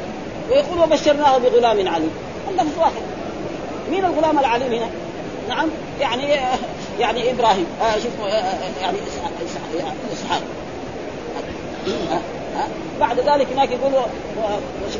[0.51, 2.11] ويقول وبشرناه بغلام عليم.
[2.51, 3.03] اللفظ واحد.
[3.93, 4.89] مين الغلام العليم هنا؟
[5.49, 5.69] نعم
[6.01, 6.25] يعني
[7.01, 7.67] يعني إبراهيم.
[7.83, 8.99] آه شوف آه يعني
[10.13, 10.43] إسحاق
[13.01, 13.93] بعد ذلك هناك يقول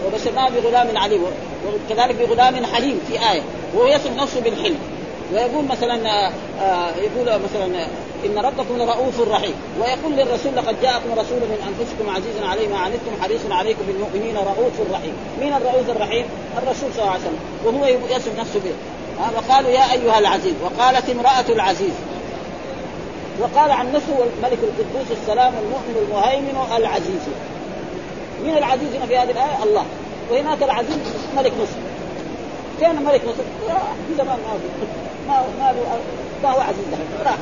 [0.07, 1.23] وبشرناه بغلام عليم
[1.67, 3.43] وكذلك بغلام حليم في آية
[3.75, 4.79] وهو يصف نفسه بالحلم.
[5.33, 6.31] ويقول مثلا
[6.97, 7.87] يقول مثلا
[8.27, 9.55] إن ربكم لرؤوف رحيم.
[9.81, 14.73] ويقول للرسول لقد جاءكم رسول من أنفسكم عزيز عليه ما عنتم حريص عليكم بالمؤمنين رؤوف
[14.93, 15.15] رحيم.
[15.41, 16.27] مين الرؤوف الرحيم؟
[16.59, 17.41] الرسول صلى الله عليه وسلم.
[17.65, 18.75] وهو يصف نفسه به.
[19.37, 21.95] وقالوا يا أيها العزيز وقالت امرأة العزيز.
[23.41, 27.25] وقال عن نفسه الملك القدوس السلام المؤمن المهيمن العزيز.
[28.45, 29.85] من العزيز في هذه الآية؟ الله.
[30.31, 30.99] وهناك العزيز
[31.37, 31.79] ملك مصر
[32.81, 33.45] كان ملك مصر
[34.09, 34.55] في زمان ما
[35.29, 35.73] ما ما,
[36.43, 36.85] ما هو عزيز.
[37.25, 37.37] راح.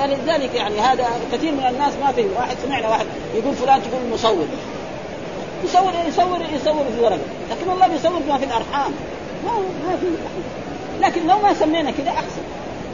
[0.00, 4.46] فلذلك يعني هذا كثير من الناس ما فهم واحد سمعنا واحد يقول فلان تقول مصور.
[5.64, 7.18] يصور يصور يصور في ورقه.
[7.50, 8.92] لكن الله بيصور ما في الأرحام.
[9.44, 9.52] ما
[9.86, 10.06] ما في
[11.00, 12.42] لكن لو ما سمينا كذا أحسن.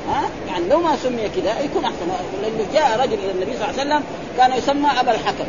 [0.08, 2.06] ها؟ يعني لو ما سمي كذا يكون أحسن.
[2.42, 4.02] لأنه جاء رجل إلى النبي صلى الله عليه وسلم
[4.36, 5.44] كان يسمى أبا الحكم.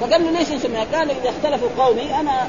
[0.00, 2.48] فقال له ليش يسميها؟ قال إذا اختلفوا قومي أنا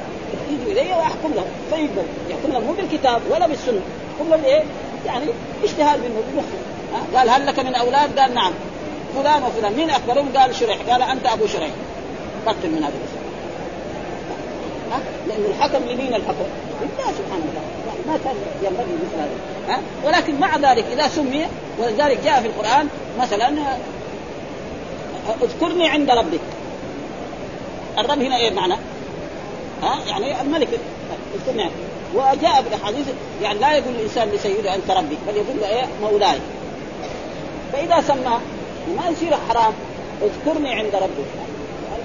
[0.50, 1.50] يجوا إلي وأحكم لهم.
[1.70, 3.80] فيقبل يحكم لهم مو بالكتاب ولا بالسنة.
[4.10, 4.62] يحكم لهم إيه؟
[5.06, 5.26] يعني
[5.64, 6.69] اجتهاد منه بمخه.
[7.14, 8.52] قال هل لك من أولاد؟ قال نعم.
[9.16, 9.72] فلان وفلان.
[9.72, 10.78] مين أكبرهم؟ قال شريح.
[10.90, 11.70] قال أنت أبو شريح.
[12.46, 13.20] بطل من هذا الاسم
[15.28, 16.44] لأن الحكم لمين الحكم؟
[16.80, 18.00] لله سبحانه وتعالى.
[18.06, 19.30] ما كان ينبغي مثل هذا.
[19.68, 21.46] ها؟ ولكن مع ذلك إذا سمي
[21.78, 22.88] ولذلك جاء في القرآن
[23.20, 23.52] مثلا
[25.42, 26.40] اذكرني عند ربك.
[27.98, 28.74] الرب هنا إيه معنى؟
[29.82, 30.68] ها؟ يعني الملك.
[31.34, 31.70] اذكرني.
[32.14, 33.06] وجاء في الأحاديث
[33.42, 36.38] يعني لا يقول الإنسان لسيده أنت ربي بل يقول له إيه؟ مولاي.
[37.72, 38.40] فإذا سمى
[38.96, 39.72] ما يصير حرام
[40.22, 41.50] اذكرني عند ربك.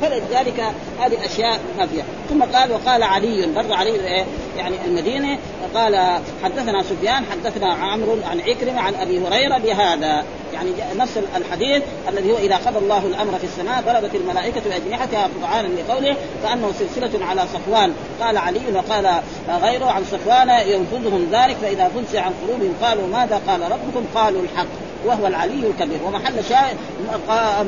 [0.01, 0.63] فلذلك
[0.99, 4.25] هذه الاشياء ما فيها ثم قال وقال علي برضه علي؟
[4.57, 5.37] يعني المدينة
[5.75, 10.23] قال حدثنا سفيان حدثنا عمرو عن عكرمة عن أبي هريرة بهذا.
[10.53, 15.67] يعني نفس الحديث الذي هو إذا قضى الله الأمر في السماء ضربت الملائكة بأجنحتها قطعانا
[15.67, 17.93] لقوله كانه سلسلة على صفوان.
[18.21, 19.21] قال علي وقال
[19.61, 24.84] غيره عن صفوان ينفذهم ذلك فإذا فزع عن قلوبهم قالوا ماذا؟ قال ربكم قالوا الحق.
[25.05, 25.99] وهو العلي الكبير.
[26.05, 26.77] ومحل شاهد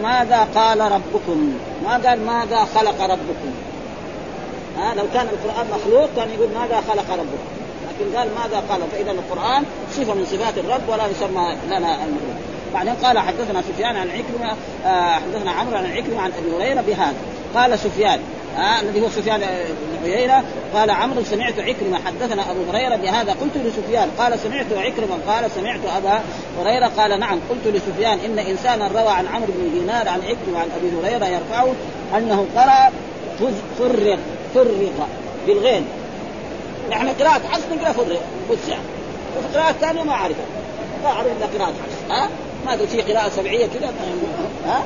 [0.03, 3.51] ماذا قال ربكم؟ ما قال ماذا خلق ربكم؟
[4.77, 7.47] ها لو كان القرآن مخلوق كان يقول ماذا خلق ربكم.
[7.87, 12.37] لكن قال ماذا قال؟ فإذا القرآن صفة من صفات الرب ولا يسمى لنا المخلوق.
[12.73, 14.53] بعدين قال حدثنا سفيان عن عكرمة
[14.85, 17.15] آه حدثنا عمرو عن عكرمة عن أبي هريرة بهذا.
[17.55, 18.19] قال سفيان
[18.57, 19.39] آه الذي هو سفيان
[20.03, 20.43] بن عيينة.
[20.73, 23.31] قال عمرو سمعت عكرمة حدثنا أبو هريرة بهذا.
[23.31, 26.19] قلت لسفيان قال سمعت عكرمة قال سمعت أبا
[26.59, 26.91] هريرة.
[26.97, 31.07] قال نعم قلت لسفيان إن إنسانا روى عن عمرو بن دينار عن عكرمة عن أبي
[31.07, 31.73] هريرة يرفعه
[32.17, 32.91] أنه قرأ
[33.79, 34.17] فرغ
[34.53, 34.91] فرغ
[35.47, 35.85] بالغين.
[36.89, 38.17] يعني قراءة حفص نقرأ فرغ.
[38.49, 38.77] وسع
[39.37, 40.45] وفي قراءة ثانية ما أعرفها.
[41.03, 42.29] ما أعرف إلا قراءة حفص ها؟
[42.65, 43.93] ما في قراءة سبعية كذا
[44.65, 44.83] ها؟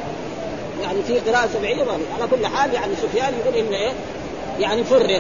[0.82, 3.92] يعني في قراءة سبعية في على كل حال يعني سفيان يقول إن إيه؟
[4.60, 5.20] يعني فرغ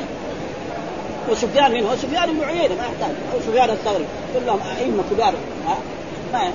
[1.29, 3.15] وسفيان من هو سفيان بن عيينة ما يحتاج.
[3.33, 4.05] أو سفيان الثوري.
[4.33, 5.33] كلهم أئمة كبار.
[6.33, 6.51] ما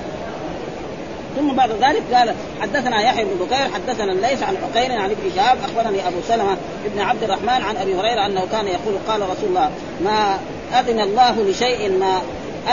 [1.37, 5.57] ثم بعد ذلك قال حدثنا يحيى بن بكير حدثنا الليث عن عقيل عن ابن شهاب
[5.63, 9.69] أخبرني أبو سلمة بن عبد الرحمن عن أبي هريرة أنه كان يقول قال رسول الله
[10.03, 10.39] ما
[10.79, 12.21] اذن الله لشيء ما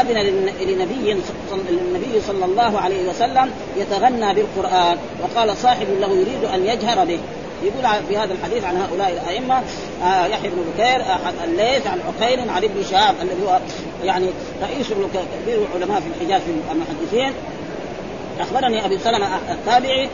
[0.01, 0.19] أذن
[0.61, 1.17] لنبي
[1.71, 7.19] النبي صلى الله عليه وسلم يتغنى بالقرآن وقال صاحب له يريد أن يجهر به.
[7.63, 9.63] يقول في هذا الحديث عن هؤلاء الأئمة
[10.03, 13.59] آه يحيى بن بكير أحد الليث عن عقيل عن ابن شهاب الذي هو
[14.05, 14.27] يعني
[14.63, 17.33] رئيس كبير العلماء في الحجاز في المحدثين.
[18.41, 20.09] أخبرني أبي سلمة التابعي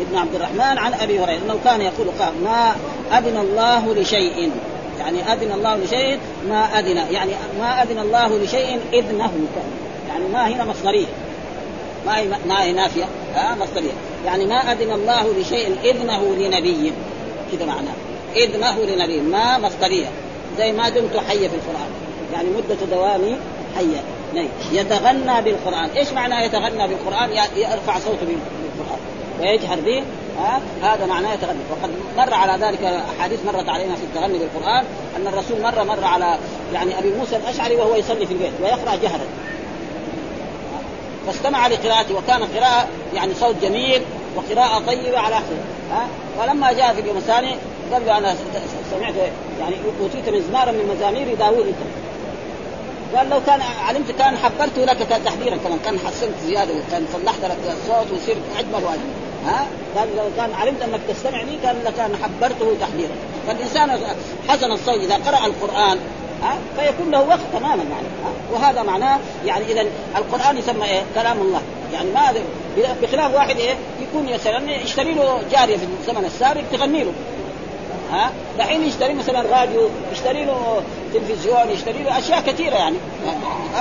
[0.00, 2.76] ابن عبد الرحمن عن أبي هريرة إنه كان يقول قال ما
[3.18, 4.50] أذن الله لشيء
[4.98, 9.32] يعني أذن الله لشيء ما أذن يعني ما أذن الله لشيء إذنه.
[10.08, 11.06] يعني ما هنا مصدرية.
[12.06, 13.04] ما هي ما هي نافية.
[13.34, 13.92] ها؟ مصدرية.
[14.26, 16.92] يعني ما أذن الله لشيء إذنه لنبي.
[17.52, 17.94] كذا معناه.
[18.36, 19.20] إذنه لنبي.
[19.20, 20.08] ما مصدرية.
[20.58, 21.90] زي ما دمت حيا في القرآن.
[22.32, 23.36] يعني مدة دوامي
[23.76, 24.02] حيا
[24.34, 24.48] نعم.
[24.72, 25.90] يتغنى بالقرآن.
[25.96, 29.00] إيش معنى يتغنى بالقرآن؟ يرفع صوته بالقرآن.
[29.40, 30.02] ويجهر به.
[30.38, 34.84] ها هذا معناه يتغنى وقد مر على ذلك أحاديث مرت علينا في التغني بالقران
[35.16, 36.38] أن الرسول مرة مر على
[36.72, 39.26] يعني أبي موسى الأشعري وهو يصلي في البيت ويقرأ جهرا.
[41.26, 44.02] فاستمع لقراءته وكان قراءه يعني صوت جميل
[44.36, 45.56] وقراءة طيبة على احسن
[45.92, 47.56] ها؟ فلما جاء في اليوم الثاني
[47.92, 48.34] قال له أنا
[48.90, 49.14] سمعت
[49.60, 51.76] يعني أوتيت مزمارا من مزامير داوود أنت.
[53.16, 57.56] قال لو كان علمت كان حبرته لك تحذيرا كمان كان حسنت زيادة كان صلحت لك
[57.66, 59.27] الصوت ويصير أجمل وأجمل.
[59.46, 63.12] ها؟ قال لو كان علمت أنك تستمع لي كان لكان حبرته تحذيرا.
[63.46, 64.00] فالإنسان
[64.48, 65.98] حسن الصوت إذا قرأ القرآن
[66.42, 68.06] ها؟ فيكون له وقت تماما يعني؟
[68.52, 69.84] وهذا معناه يعني إذا
[70.16, 71.60] القرآن يسمى إيه؟ كلام الله.
[71.92, 72.34] يعني ما
[73.02, 77.12] بخلاف واحد إيه؟ يكون مثلا يشتري له جارية في الزمن السابق تغني له.
[78.12, 80.82] ها؟ دحين يشتري مثلا راديو يشتري له
[81.14, 82.96] تلفزيون يشتري له أشياء كثيرة يعني.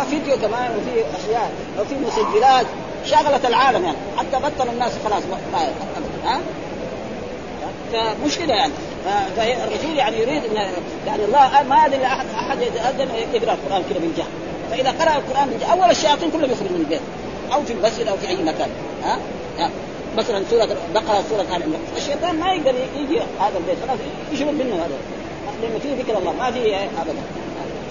[0.10, 2.65] فيديو كمان وفي أشياء وفي مسجلات.
[3.08, 3.98] شغلت العالم يعني.
[4.17, 5.60] حتى بطل الناس خلاص ما
[6.26, 6.39] ها؟
[7.93, 8.74] فمش كده يعني.
[9.36, 10.56] فالرسول يعني يريد ان
[11.08, 14.28] يعني الله ما اذن لاحد احد يتأذن يقرا القرآن كده بالجهل
[14.72, 17.02] فإذا قرأ القرآن بالجهل أول الشياطين كلهم يخرجوا من البيت.
[17.54, 18.70] أو في المسجد أو في أي مكان.
[19.04, 19.20] ها؟
[20.17, 23.78] مثلا سورة بقره سورة ال عمران الشيطان ما يقدر يجي هذا البيت.
[23.88, 24.00] خلاص
[24.34, 24.98] يشرب منه هذا.
[25.62, 27.22] لأنه فيه ذكر الله ما فيه ابدا.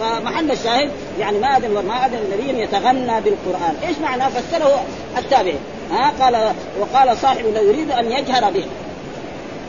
[0.00, 4.84] فمحل الشاهد يعني ما اذن ما اذن النبي يتغنى بالقرآن، إيش معنى؟ فسره
[5.18, 5.58] التابعي
[5.90, 8.64] ها قال وقال صاحب لو يريد أن يجهر به.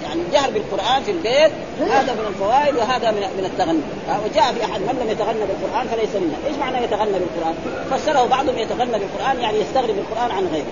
[0.03, 3.79] يعني الجهر بالقرآن في البيت هذا من الفوائد وهذا من من التغني.
[4.25, 7.55] وجاء في أحد من لم يتغنى بالقرآن فليس منا، إيش معنى يتغنى بالقرآن؟
[7.91, 10.65] فسره بعضهم يتغنى بالقرآن يعني يستغرب القرآن عن غيره.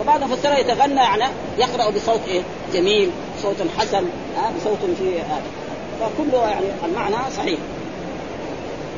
[0.00, 1.24] وبعضهم فسره يتغنى يعني
[1.58, 2.42] يقرأ بصوت إيه؟
[2.74, 3.10] جميل،
[3.42, 4.04] صوت حسن،
[4.56, 5.42] بصوت في هذا.
[6.00, 7.58] فكله يعني المعنى صحيح.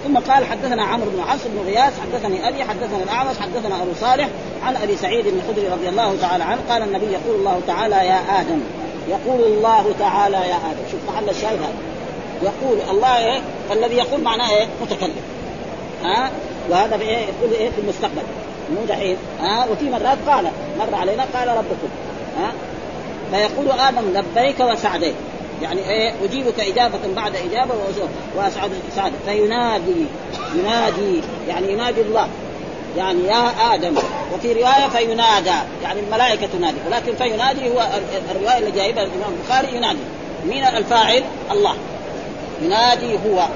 [0.07, 4.29] ثم قال حدثنا عمرو بن عاص بن غياث حدثني أبي حدثنا الاعمش حدثنا أبو صالح
[4.63, 8.41] عن أبي سعيد بن الخدري رضي الله تعالى عنه قال النبي يقول الله تعالى يا
[8.41, 8.61] آدم
[9.09, 10.91] يقول الله تعالى يا آدم.
[10.93, 11.75] شوف محل الشاهد هذا.
[12.43, 15.15] يقول الله إيه؟ فالذي يقول معناه إيه؟ متكلم.
[16.05, 16.31] ها؟
[16.71, 18.23] وهذا بإيه؟ يقول إيه؟ في المستقبل.
[18.71, 19.17] مو دحين.
[19.41, 21.89] ها؟ وفي مرات قال مر علينا قال ربكم.
[22.39, 22.53] ها؟
[23.31, 25.15] فيقول آدم لبيك وسعديك.
[25.63, 27.75] يعني إيه أجيبك إجابة بعد إجابة
[28.37, 30.07] وأسعد سعد فينادي
[30.55, 32.29] ينادي يعني ينادي الله.
[32.97, 33.95] يعني يا آدم
[34.35, 36.77] وفي رواية فينادى يعني الملائكة تنادي.
[36.87, 37.89] ولكن فينادي هو
[38.31, 39.99] الرواية اللي جايبها الإمام البخاري ينادي.
[40.47, 41.75] مين الفاعل؟ الله.
[42.63, 43.47] ينادي هو.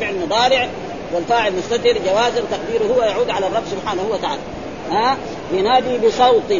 [0.00, 0.68] فعل مضارع
[1.14, 4.40] والفاعل مستتر جوازا تقديره هو يعود على الرب سبحانه وتعالى.
[4.90, 5.16] ها؟
[5.52, 6.52] ينادي بصوت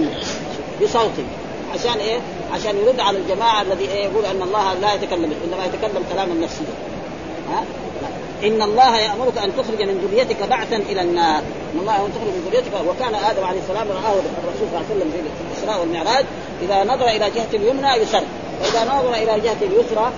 [0.82, 1.12] بصوت.
[1.74, 2.20] عشان إيه؟
[2.52, 6.74] عشان يرد على الجماعة الذي إيه يقول أن الله لا يتكلم إنما يتكلم كلاما نفسيا
[7.50, 7.64] ها؟
[8.44, 11.42] إن الله يأمرك أن تخرج من ذريتك بعثا إلى النار.
[11.74, 12.72] إن الله أن تخرج من ذريتك.
[12.88, 15.18] وكان آدم عليه السلام رآه الرسول صلى الله عليه وسلم في
[15.52, 16.24] الإسراء والمعراج.
[16.62, 18.22] إذا نظر إلى جهة اليمنى يسر.
[18.62, 20.12] وإذا نظر إلى جهة اليسرى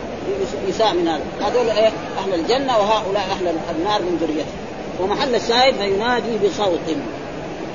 [0.68, 1.48] يساء من هذا.
[1.48, 4.54] هذول إيه؟ أهل الجنة وهؤلاء أهل النار من ذريته
[5.00, 6.96] ومحل الشاهد فينادي بصوت.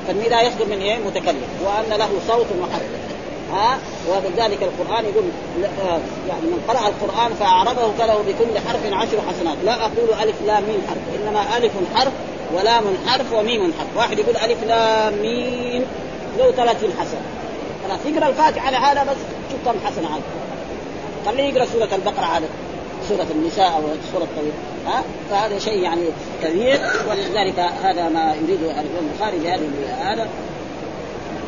[0.07, 1.47] فالنداء يصدر من إيه؟ متكلم.
[1.65, 2.89] وأن له صوت وحرف
[3.53, 3.79] ها؟
[4.09, 5.23] وبذلك القرآن يقول
[5.63, 9.57] آه، يعني من قرأ القرآن فأعربه فله بكل حرف عشر حسنات.
[9.63, 12.13] لا أقول ألف لام ميم حرف إنما ألف حرف
[12.53, 13.97] ولام حرف وميم حرف.
[13.97, 15.85] واحد يقول ألف لام ميم
[16.37, 17.21] له 30 حسنة.
[17.87, 19.17] خلاص يقرأ الفاتحة على هذا بس
[19.51, 20.23] شوف كم حسنة هذا
[21.25, 22.45] خليه يقرأ سورة البقرة على
[23.09, 23.81] سورة النساء أو
[24.13, 24.51] سورة الطويل
[24.87, 26.01] ها؟ فهذا شيء يعني
[26.43, 26.79] كبير
[27.09, 30.27] ولذلك هذا ما يريده الإمام البخاري بهذه هذا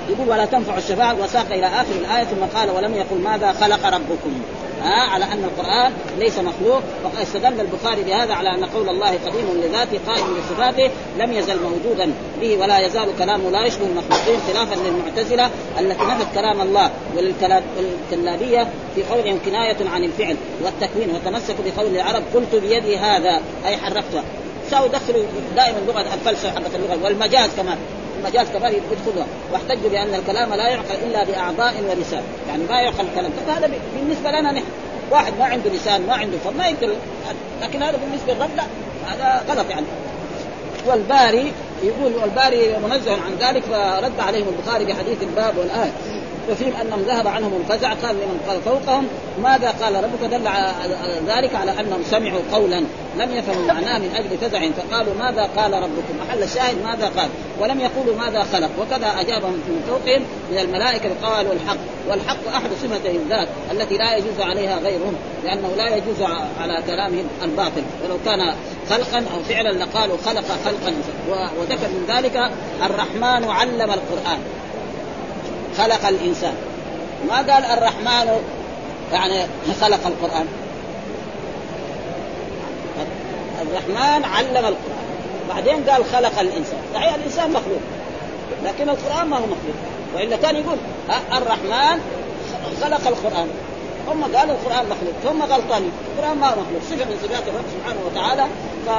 [0.09, 1.15] يقول ولا تنفع الشفاعة.
[1.21, 4.41] وساق إلى آخر الآية ثم قال ولم يقل ماذا خلق ربكم.
[4.83, 6.81] ها على أن القرآن ليس مخلوق.
[7.03, 12.11] وقد استدل البخاري بهذا على أن قول الله قديم لذاته قائم بصفاته لم يزل موجودا
[12.41, 19.03] به ولا يزال كلامه لا يشبه المخلوقين خلافا للمعتزلة التي نفت كلام الله والكلابية في
[19.03, 21.09] قولهم كناية عن الفعل والتكوين.
[21.09, 24.23] وتمسكوا بقول العرب قلت بيدي هذا أي حركته
[24.71, 25.23] ساووا دخلوا
[25.55, 27.77] دائما لغة الفلسفة حقت اللغة والمجاز كمان.
[28.19, 32.23] المجاز كمان يدخلها واحتجوا بأن الكلام لا يعقل إلا بأعضاء ولسان.
[32.47, 34.65] يعني ما يعقل الكلام فهذا بالنسبة لنا نحن.
[35.11, 36.95] واحد ما عنده لسان ما عنده فم ما يقدر.
[37.61, 38.63] لكن هذا بالنسبة للرب لا.
[39.07, 39.85] هذا غلط يعني.
[40.87, 41.53] والباري
[41.83, 45.91] يقول والباري منزه عن ذلك فرد عليهم البخاري بحديث الباب والآية.
[46.49, 49.07] وفيهم أنهم ذهب عنهم الفزع قال لمن قال فوقهم
[49.43, 50.73] ماذا قال ربك؟ دل على
[51.27, 52.79] ذلك على أنهم سمعوا قولا
[53.17, 57.79] لم يفهموا معناه من أجل فزع فقالوا ماذا قال ربكم؟ محل الشاهد ماذا قال؟ ولم
[57.79, 60.21] يقولوا ماذا خلق وكذا أجابهم من فوقهم
[60.51, 61.77] من الملائكة قالوا الحق
[62.09, 66.21] والحق أحد صفتي الذات التي لا يجوز عليها غيرهم لأنه لا يجوز
[66.61, 67.83] على كلامهم الباطل.
[68.03, 68.53] ولو كان
[68.89, 70.93] خلقا أو فعلا لقالوا خلق خلقا
[71.59, 72.51] وذكر من ذلك
[72.85, 74.39] الرحمن علم القرآن.
[75.77, 76.53] خلق الإنسان.
[77.29, 78.41] ما قال الرحمن
[79.13, 79.45] يعني
[79.81, 80.47] خلق القرآن؟
[83.61, 84.99] الرحمن علم القرآن.
[85.49, 86.79] بعدين قال خلق الإنسان.
[86.93, 87.79] صحيح الإنسان مخلوق
[88.65, 89.75] لكن القرآن ما هو مخلوق.
[90.15, 90.77] وإلا كان يقول
[91.33, 91.99] الرحمن
[92.81, 93.47] خلق القرآن.
[94.07, 96.81] هم قالوا القرآن مخلوق ثم غلطانين القرآن ما هو مخلوق.
[96.89, 98.45] صفة من صفات الرب سبحانه وتعالى.
[98.85, 98.89] ف...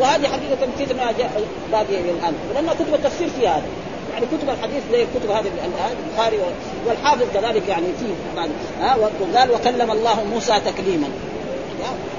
[0.00, 1.12] وهذه حقيقة فتنه
[1.72, 3.62] باقيه الان لأن كتب التفسير في هذا.
[4.12, 5.50] يعني كتب الحديث زي كتب هذه
[6.06, 6.38] البخاري
[6.86, 11.08] والحافظ كذلك يعني في بعد ها وقال وكلم الله موسى تكليما.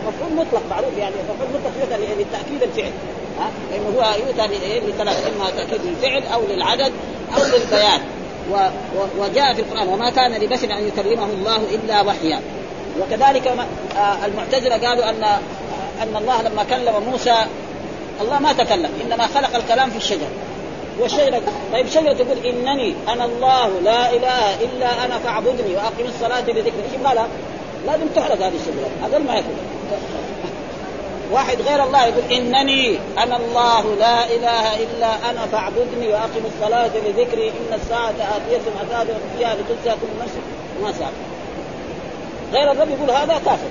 [0.08, 2.92] مفعول مطلق معروف يعني مفعول مطلق يؤتى للتأكيد الفعل.
[3.40, 4.48] ها لأنه هو يؤتى
[4.88, 6.92] لثلاث إما تأكيد للفعل أو للعدد
[7.38, 8.02] أو للبيان.
[8.52, 8.56] و
[8.98, 12.42] و وجاء في القرآن وما كان لبشر أن يكلمه الله إلا وحيا.
[13.02, 13.48] وكذلك
[13.98, 15.24] آه، المعتزلة قالوا ان
[16.02, 17.36] أن الله لما كلم موسى
[18.22, 20.28] الله ما تكلم إنما خلق الكلام في الشجر.
[21.00, 21.42] والشجرة
[21.74, 27.02] طيب شجرة تقول إنني أنا الله لا إله إلا أنا فاعبدني وأقم الصلاة لذكري إيش
[27.16, 27.28] لا
[27.86, 29.58] لازم تحرق هذه الشجرة هذا ما يكون.
[31.32, 37.50] واحد غير الله يقول إنني أنا الله لا إله إلا أنا فاعبدني وأقم الصلاة لذكري
[37.50, 40.34] إن الساعة آتية أكاد فيها لتجزى كل نفس
[40.84, 41.14] ما سأل
[42.54, 43.68] غير الرب يقول هذا كافر.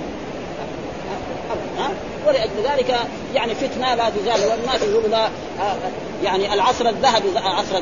[1.77, 1.89] ها؟
[2.27, 2.95] ولأجل ذلك
[3.35, 4.49] يعني فتنة لا تزال.
[4.49, 5.75] والناس يقولوا لا آه،
[6.23, 7.81] يعني العصر الذهبي عصر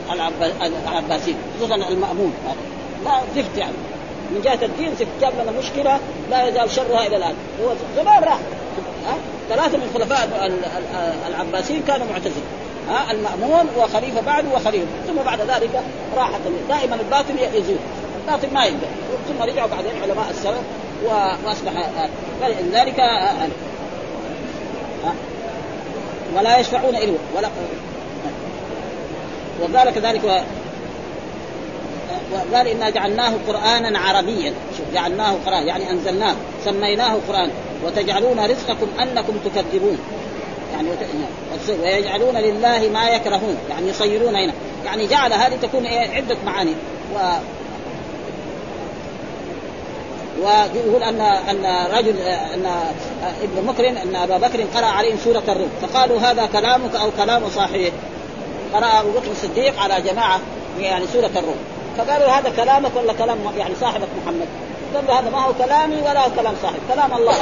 [0.88, 2.34] العباسيين خصوصا المأمون.
[3.06, 3.74] لا زفت يعني.
[4.32, 7.34] من جهة الدين جاب لنا مشكلة لا يزال شرها إلى الآن.
[7.64, 8.40] هو زمان راح.
[9.50, 10.52] ثلاثة من خلفاء
[11.28, 12.44] العباسيين كانوا معتزله
[12.90, 14.88] ها؟ المأمون وخليفة بعده وخليفة.
[15.08, 15.84] ثم بعد ذلك
[16.18, 17.78] راحت دائما الباطل يزول.
[18.28, 18.88] الباطل ما يقدر.
[19.28, 20.62] ثم رجعوا بعدين علماء السلف
[21.06, 21.72] وأصبح
[22.74, 23.00] ذلك
[26.36, 27.50] ولا يشفعون الا
[29.62, 30.44] وقال كذلك
[32.34, 34.54] وقال إنا جعلناه قرآنا عربيا.
[34.78, 36.36] شوف جعلناه قرآن يعني أنزلناه
[36.66, 37.52] سميناه قرآن.
[37.86, 39.98] وتجعلون رزقكم أنكم تكذبون.
[40.74, 40.90] يعني
[41.82, 43.58] ويجعلون لله ما يكرهون.
[43.70, 44.54] يعني يصيرون هنا.
[44.86, 46.74] يعني جعل هذه تكون إيه عدة معاني.
[47.16, 47.18] و
[50.42, 52.66] ويقول ان أن رجل أن
[53.42, 55.70] ابن مكرم أن أبا بكر قرأ عليهم سورة الروم.
[55.82, 57.92] فقالوا هذا كلامك أو كلام صاحبه.
[58.74, 60.40] قرا أبو بكر الصديق على جماعة
[60.80, 61.58] يعني سورة الروم.
[61.98, 64.48] فقالوا هذا كلامك ولا كلام يعني صاحبك محمد؟
[64.96, 66.80] قال هذا ما هو كلامي ولا هو كلام صاحب.
[66.94, 67.36] كلام الله.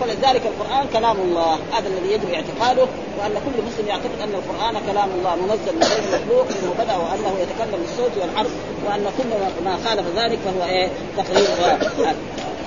[0.00, 1.54] فلذلك القرآن كلام الله.
[1.54, 2.86] هذا الذي يجب اعتقاده
[3.18, 7.36] وأن كل مسلم يعتقد أن القرآن كلام الله منزل من غير مخلوق منه بدا وأنه
[7.40, 8.50] يتكلم بالصوت والحرف
[8.86, 9.28] وأن كل
[9.64, 11.46] ما خالف ذلك فهو إيه؟ تقرير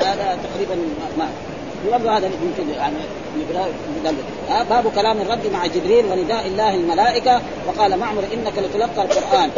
[0.01, 0.75] هذا تقريبا
[1.17, 1.27] ما
[1.87, 2.95] يبدو هذا يمكن يعني
[4.69, 7.41] باب كلام الرب مع جبريل ونداء الله الملائكة.
[7.67, 9.49] وقال معمر إنك لتلقى القرآن.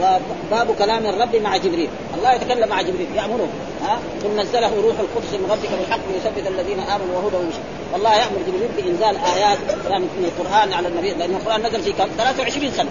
[0.00, 1.88] وباب كلام الرب مع جبريل.
[2.16, 3.48] الله يتكلم مع جبريل يأمره.
[3.82, 7.58] ها ثم نزله روح القدس من ربك بالحق ليثبت الذين آمنوا وهدى ومشي
[7.92, 9.58] والله يأمر جبريل بإنزال آيات
[9.90, 12.90] من القرآن على النبي لأن القرآن نزل في كم 23 سنة.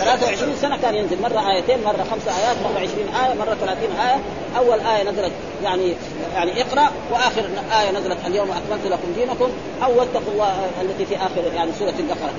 [0.00, 1.22] 23 سنة كان ينزل.
[1.22, 4.20] مرة آيتين مرة خمس آيات مرة 20 آية مرة 30 آية.
[4.56, 5.32] أول آية نزلت
[5.62, 5.94] يعني
[6.34, 7.44] يعني اقرأ وآخر
[7.80, 9.48] آية نزلت اليوم أكملت لكم دينكم.
[9.84, 12.32] أو واتقوا الله التي في آخر يعني سورة البقرة.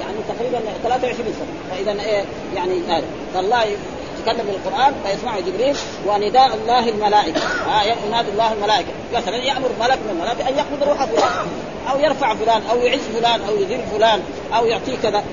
[0.00, 1.46] يعني تقريبا 23 سنة.
[1.70, 3.04] فإذا إيه يعني هذا
[3.34, 5.76] فالله يتكلم بالقرآن فيسمعه جبريل.
[6.06, 7.40] ونداء الله الملائكة.
[7.40, 8.88] آه ينادي الله الملائكة.
[9.14, 11.46] مثلا يأمر ملك من الملائكه أن يقبض روح فلان
[11.90, 14.20] أو يرفع فلان أو يعز فلان أو يذل فلان
[14.56, 15.24] أو يعطيه كذا.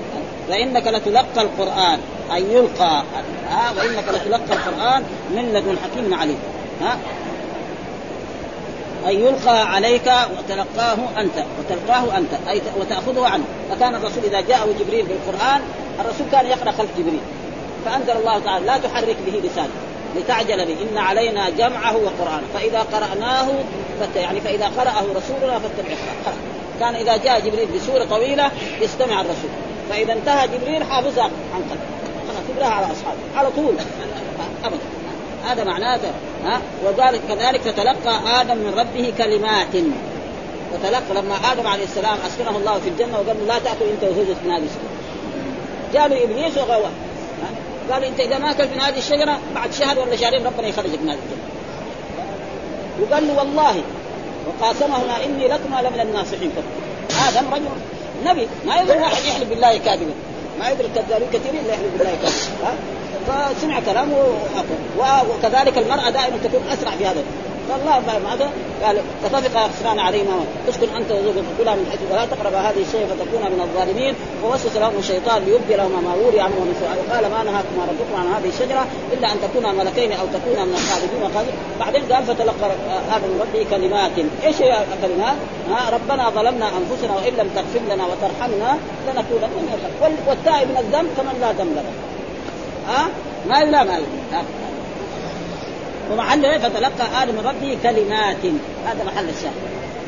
[0.50, 2.00] فانك لتلقى القرآن.
[2.32, 3.04] ان يلقى.
[3.50, 5.04] ها؟ وإنك لتلقى القرآن
[5.36, 6.40] من لدن حكيم عليم.
[6.82, 6.98] ها؟
[9.06, 12.34] أن يلقى عليك وتلقاه أنت وتلقاه أنت.
[12.48, 13.44] أي وتأخذه عنه.
[13.72, 15.62] فكان الرسول إذا جاءه جبريل بالقرآن
[16.00, 17.22] الرسول كان يقرأ خلف جبريل.
[17.86, 19.70] فأنزل الله تعالى لا تحرك به لسانك
[20.16, 20.78] لتعجل به.
[20.92, 22.44] إن علينا جمعه وقرآنه.
[22.54, 23.48] فإذا قرأناه
[24.00, 25.96] فت يعني فإذا قرأه رسولنا فاتبع
[26.80, 29.50] كان إذا جاء جبريل بسورة طويلة يستمع الرسول.
[29.90, 31.80] فإذا انتهى جبريل حافظها عن قلب
[32.28, 33.20] خلاص يقراها على أصحابه.
[33.36, 33.76] على طول.
[34.66, 34.80] أبدا.
[35.46, 36.12] هذا معناته.
[36.46, 39.76] ها؟ وذلك كذلك تتلقى آدم من ربه كلمات.
[40.74, 44.36] وتلقى لما آدم عليه السلام أسكنه الله في الجنة وقال له لا تاكل أنت وزوجك
[44.46, 44.94] من هذه الشجره
[45.94, 46.92] جاء له ابليس وغواه
[47.92, 51.10] قال أنت إذا ما أكلت من هذه الشجرة بعد شهر ولا شهرين ربنا يخرجك من
[51.10, 51.44] هذه الجنة.
[53.02, 53.84] وقال له والله
[54.48, 56.52] وقاسمهما إني لكما لمن الناصحين.
[57.30, 57.66] آدم رجل
[58.24, 60.14] نبي ما يقدر واحد يحلف بالله كاذبا.
[60.60, 62.76] ما يدري الكذابين كثيرين لا يحلف بالله كاذبا.
[63.28, 64.28] فسمع كلامه
[65.30, 67.24] وكذلك المرأة دائما تكون أسرع في هذا.
[67.70, 68.50] فالله ماذا؟
[68.84, 73.50] قال فطفق يخصفان عليهما اسكن أنت وزوجك كلا من حيث ولا تقرب هذه الشيء فتكونا
[73.50, 74.14] من الظالمين.
[74.42, 76.76] فوسوس لهم الشيطان ليبدي لهما ما وري عنهما من
[77.12, 81.54] قال ما نهاكما ربكم عن هذه الشجرة إلا أن تكونا ملكين أو تكونا من الخالدين.
[81.80, 82.68] بعدين قال فتلقى
[83.16, 84.12] آدم من ربه كلمات.
[84.44, 85.38] إيش هي الكلمات؟
[85.94, 91.36] ربنا ظلمنا أنفسنا وإن لم تغفر لنا وترحمنا لنكونن من الخاسرين والتائب من الذنب كمن
[91.42, 91.84] لا ذنب له.
[92.88, 93.08] ها؟
[93.50, 94.06] ما يلام عليه
[96.14, 98.46] ومحل إيه فتلقى آدم من ربه كلمات.
[98.86, 99.54] هذا محل الشاهد.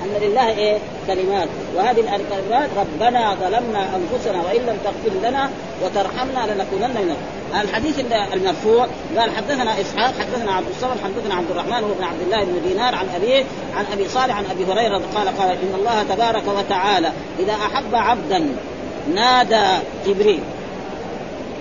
[0.03, 0.78] أن لله إيه؟
[1.08, 1.47] كلمات.
[1.76, 5.49] وهذه الكلمات ربنا ظلمنا أنفسنا وإن لم تغفر لنا
[5.84, 7.16] وترحمنا لنكونن من
[7.62, 7.99] الحديث
[8.34, 8.88] المرفوع
[9.18, 12.95] قال حدثنا إسحاق حدثنا عبد الصمد حدثنا عبد الرحمن هو بن عبد الله بن دينار
[12.95, 13.43] عن أبيه
[13.78, 18.56] عن أبي صالح عن أبي هريرة قال قال إن الله تبارك وتعالى إذا أحب عبدا
[19.16, 20.39] نادى جبريل.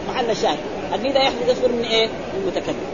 [0.08, 0.58] محل الشاهد.
[0.94, 2.93] النداء يحدث يصدر من إيه؟ من المتكلم.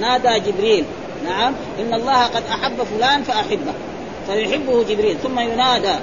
[0.00, 0.84] نادى جبريل
[1.24, 3.72] نعم إن الله قد أحب فلان فأحبه
[4.26, 5.94] فيحبه جبريل ثم ينادى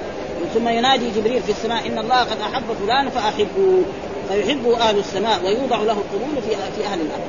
[0.54, 3.82] ثم ينادي جبريل في السماء إن الله قد أحب فلان فأحبه
[4.28, 7.22] فيحبه أهل السماء ويوضع له القبول في في أهل الأرض.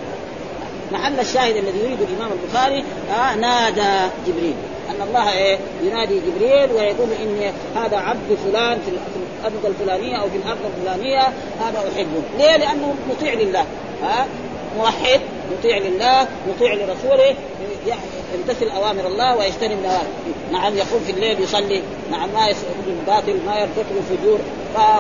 [0.91, 2.83] محل الشاهد الذي يريد الإمام البخاري
[3.19, 4.53] آه نادى جبريل.
[4.89, 10.37] أن الله إيه ينادي جبريل ويقول إني هذا عبد فلان في الأرض الفلانية أو في
[10.37, 11.21] الأرض الفلانية
[11.61, 13.65] هذا أحبه، ليه؟ لأنه مطيع لله.
[14.03, 14.25] ها
[14.77, 15.21] موحد
[15.51, 17.35] مطيع لله مطيع لرسوله
[18.35, 20.07] يمتثل أوامر الله ويجتنب نواهي
[20.51, 21.81] نعم يقوم في الليل يصلي
[22.11, 24.39] نعم ما يسأل الباطل ما يرتكب الفجور.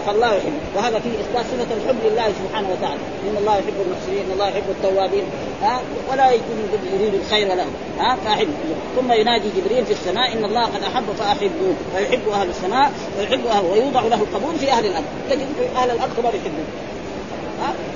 [0.07, 0.53] فالله يحب.
[0.75, 2.99] وهذا فيه إثبات صفة الحب لله سبحانه وتعالى.
[3.29, 5.23] إن الله يحب المحسنين إن الله يحب التوابين.
[5.61, 5.81] ها؟
[6.11, 7.65] ولا يريد الخير له.
[7.99, 8.47] ها؟ فأحب.
[8.95, 11.75] ثم ينادي جبريل في السماء إن الله قد أحب فأحبوه.
[11.95, 15.05] فيحب أهل السماء ويحب أهل ويوضع له القبول في أهل الأرض.
[15.29, 16.65] تجد أهل الأرض كمان يحبون.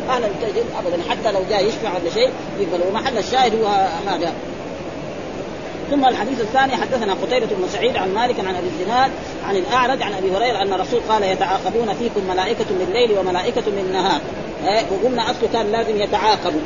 [0.09, 2.29] أهل تجد ابدا حتى لو جاء يشفع ولا شيء
[2.59, 2.87] يقبل.
[2.89, 3.67] ومحل الشاهد هو
[4.07, 4.33] هذا.
[5.91, 9.11] ثم الحديث الثاني حدثنا قتيبة بن سعيد عن مالك عن أبي الزناد
[9.47, 14.21] عن الأعرج عن أبي هريرة أن الرسول قال يتعاقبون فيكم ملائكة بالليل وملائكة بالنهار
[14.67, 16.61] إيه وقلنا اصله كان لازم يتعاقبوا.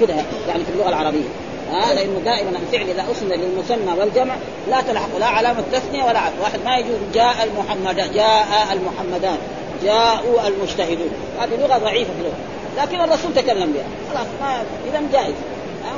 [0.00, 0.14] كده
[0.48, 1.28] يعني في اللغة العربية.
[1.70, 4.34] ها؟ لأنه دائما الفعل إذا اسند للمثنى والجمع
[4.70, 9.38] لا تلحق لا علامة تثنية ولا عدل واحد ما يجوز جاء المحمد جاء المحمدان.
[9.84, 11.10] جاءوا المجتهدون.
[11.40, 12.36] هذه لغة ضعيفة في اللغة.
[12.78, 14.14] لكن الرسول تكلم بها.
[14.14, 15.34] خلاص ما إذا جائز.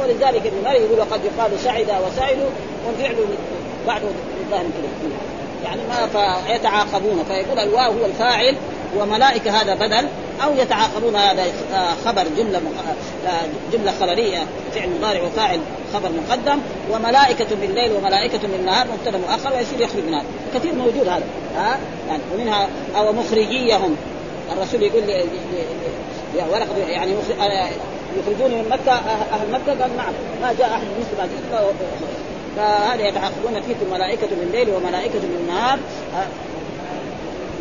[0.03, 2.51] ولذلك ابن مالك يقول وقد يقال سعد وسعدوا
[2.87, 3.17] والفعل
[3.87, 4.03] بعد
[4.41, 5.11] الظاهر كده
[5.65, 8.57] يعني ما فيتعاقبون فيقول الواو هو الفاعل
[8.97, 10.09] وملائكة هذا بدل.
[10.45, 11.45] أو يتعاقبون هذا
[12.05, 12.61] خبر جملة
[13.73, 14.39] جملة خبرية
[14.75, 15.61] فعل مضارع وفاعل
[15.95, 16.59] خبر مقدم
[16.91, 20.27] وملائكة بالليل وملائكة بالنهار مبتدأ مؤخر ويصير يخرج من هذا.
[20.55, 21.25] كثير موجود هذا.
[21.57, 21.79] ها؟
[22.09, 23.97] يعني ومنها أو مخرجيهم.
[24.53, 25.25] الرسول يقول لي
[26.53, 27.13] ورق يعني
[28.19, 28.93] يخرجون من مكة
[29.33, 30.13] أهل مكة قال نعم
[30.43, 31.29] ما جاء أحد مثل بعد
[32.57, 35.79] فهذا يتعاقبون فيكم ملائكة بالليل وملائكة بالنهار.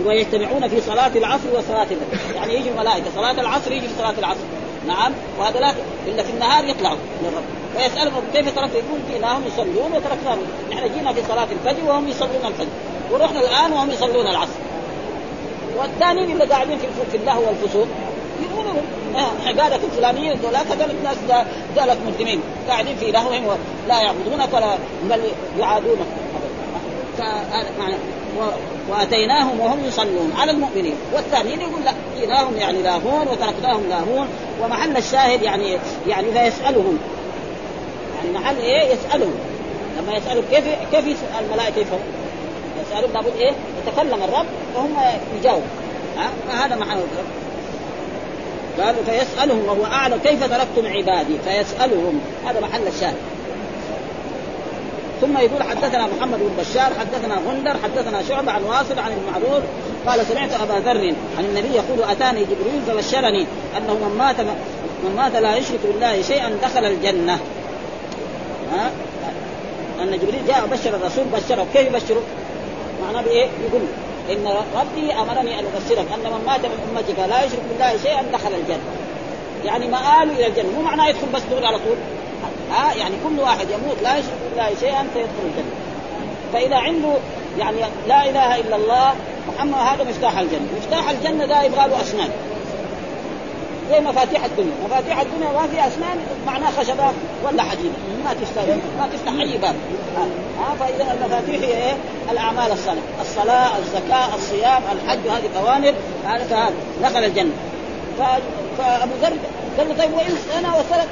[0.06, 2.36] ويجتمعون في صلاة العصر وصلاة الفجر.
[2.36, 4.40] يعني يجي الملائكة صلاة العصر يجي في صلاة العصر.
[4.88, 5.74] نعم وهذا لا
[6.08, 7.44] إلا في النهار يطلعوا للرب
[7.78, 10.42] فيسألهم كيف تركت؟ يقول جيناهم يصلون وتركناهم.
[10.72, 12.68] نحن جينا في صلاة الفجر وهم يصلون الفجر.
[13.12, 14.60] ورحنا الآن وهم يصلون العصر.
[15.78, 16.78] والثانيين اللي قاعدين
[17.12, 17.88] في اللهو والفسوق
[18.52, 18.82] يقولوا
[19.46, 21.18] عبادة الفلانيين ذولاك هذول الناس
[21.76, 25.22] ذلك مسلمين قاعدين في لهوهم ولا يعبدونك ولا بل
[25.60, 26.08] يعادونك.
[27.18, 27.96] فهذا معنى.
[28.90, 30.96] وأتيناهم وهم يصلون على المؤمنين.
[31.14, 34.28] والثانيين يقول لا جئناهم يعني لاهون وتركناهم لاهون
[34.62, 36.98] ومحل الشاهد يعني يعني فيسالهم
[38.18, 39.34] يعني محل إيه؟ يسألهم.
[39.98, 42.00] لما يسألوا كيف كيف الملائكة يفهم؟
[42.82, 43.52] يسألهم لابد إيه؟
[43.88, 44.96] يتكلم الرب وهم
[45.40, 45.68] يجاوبوا
[46.18, 47.00] ها؟ فهذا محل
[48.80, 52.20] قالوا فيسألهم وهو أعلم كيف تركتم عبادي؟ فيسألهم.
[52.46, 53.16] هذا محل الشاهد.
[55.22, 59.64] ثم يقول حدثنا محمد بن بشار حدثنا غندر حدثنا شعبة عن واصل عن المعروف
[60.08, 63.46] قال سمعت أبا ذر عن النبي يقول أتاني جبريل فبشرني
[63.78, 64.36] أنه من مات
[65.04, 67.40] من مات لا يشرك بالله شيئا دخل الجنة.
[68.74, 68.92] ها؟
[70.02, 71.68] أن جبريل جاء وبشر الرسول بشره.
[71.74, 72.22] كيف يبشره؟
[73.06, 73.82] معناه بإيه؟ يقول
[74.32, 78.54] إن ربي أمرني أن أبشرك أن من مات من أمتك لا يشرك بالله شيئا دخل
[78.54, 78.80] الجنة.
[79.66, 80.70] يعني مآله إلى الجنة.
[80.76, 81.98] مو معناه يدخل بس دغري على طول؟
[82.72, 85.72] ها يعني كل واحد يموت لا يشرك بالله شيئا فيدخل الجنة.
[86.54, 87.14] فإذا عنده
[87.60, 89.14] يعني لا إله إلا الله
[89.48, 90.68] محمد هذا مفتاح الجنة.
[90.78, 92.30] مفتاح الجنة ده يبغى له أسنان.
[93.92, 94.74] زي مفاتيح الدنيا.
[94.86, 97.12] مفاتيح الدنيا ما في أسنان معناه خشبه
[97.46, 97.92] ولا حديد
[98.26, 98.64] ما تفتح
[99.00, 99.76] ما تفتح أي باب.
[100.60, 101.94] ها فإذا المفاتيح هي إيه؟
[102.32, 103.04] الأعمال الصالحة.
[103.22, 105.96] الصلاة الزكاة الصيام الحج هذه قوانب
[106.26, 106.70] هذا
[107.04, 107.52] دخل الجنة.
[108.78, 109.34] فأبو ذر
[109.78, 111.08] قال له طيب وإن زنى وسرق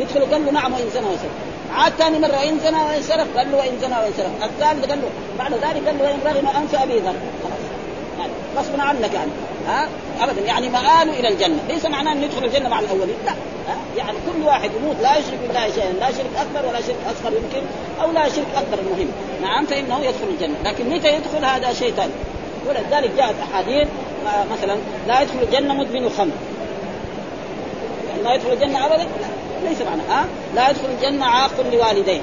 [0.00, 1.30] يدخل قال له نعم وإن زنى وسرق
[1.74, 4.98] عاد ثاني مرة وإن زنى وإن سرق قال له وإن زنى وإن سرق الثالث قال
[4.98, 7.14] له بعد ذلك قال له وإن رغم انف أبي ذر.
[7.42, 7.60] خلاص
[8.18, 9.30] يعني غصبا عنك يعني
[9.68, 9.88] ها؟
[10.20, 10.40] ابدا.
[10.40, 11.58] يعني مآله إلى الجنة.
[11.68, 13.16] ليس معناه انه يدخل الجنة مع الأولين.
[13.26, 13.32] لا؟
[13.96, 15.92] يعني كل واحد يموت لا يشرك بالله شيئا.
[15.92, 17.66] لا شرك أكبر ولا شرك أصغر يمكن
[18.02, 19.08] أو لا شرك أكبر المهم.
[19.42, 20.56] نعم فإنه يدخل الجنة.
[20.64, 22.12] لكن متى يدخل هذا شيء ثاني؟
[22.68, 23.88] ولذلك جاءت أحاديث
[24.26, 24.76] آه مثلا
[25.08, 26.32] لا يدخل الجنة مدمن الخمر.
[28.08, 29.27] يعني لا يدخل الجنة ابدا؟ لا.
[29.64, 30.02] ليس معنى.
[30.08, 32.20] ها؟ لا يدخل الجنة عاق لوالديه.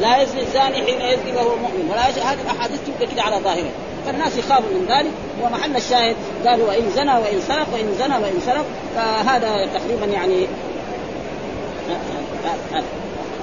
[0.00, 1.88] لا يزني الزاني حين يزني وهو مؤمن.
[1.90, 3.70] ولا يشهد هذه الأحاديث تبقى كده على ظاهره
[4.06, 5.10] فالناس يخافوا من ذلك.
[5.42, 6.16] ومحل الشاهد.
[6.46, 8.64] قالوا وان زنى وإن سرق وإن زنى وإن سرق.
[8.96, 10.46] فهذا تقريبا يعني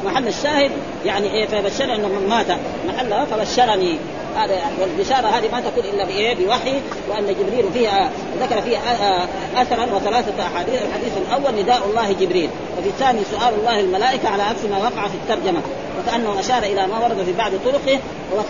[0.06, 0.72] محل الشاهد.
[1.06, 2.60] يعني إيه؟ فبشر أنه من مات.
[2.88, 3.98] محلها فبشرني.
[4.38, 8.10] هذا والبشارة هذه ما تكون إلا بإيه؟ بوحي وأن جبريل فيها
[8.42, 14.30] ذكر فيها اثرا وثلاثة أحاديث، الحديث الأول نداء الله جبريل، وفي الثاني سؤال الله الملائكة
[14.30, 15.62] على عكس ما وقع في الترجمة،
[16.00, 18.00] وكأنه أشار إلى ما ورد في بعض طرقه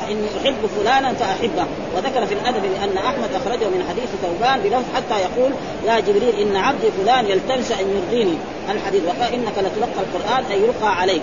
[0.10, 1.66] إني أحب فلانا فأحبه،
[1.96, 5.52] وذكر في الأدب ان أحمد أخرجه من حديث ثوبان بلفظ حتى يقول
[5.88, 8.38] يا جبريل إن عبدي فلان يلتمس أن يرضيني.
[8.72, 9.02] الحديث.
[9.08, 11.22] وقال إنك لتلقى القرآن أي يلقى عليك.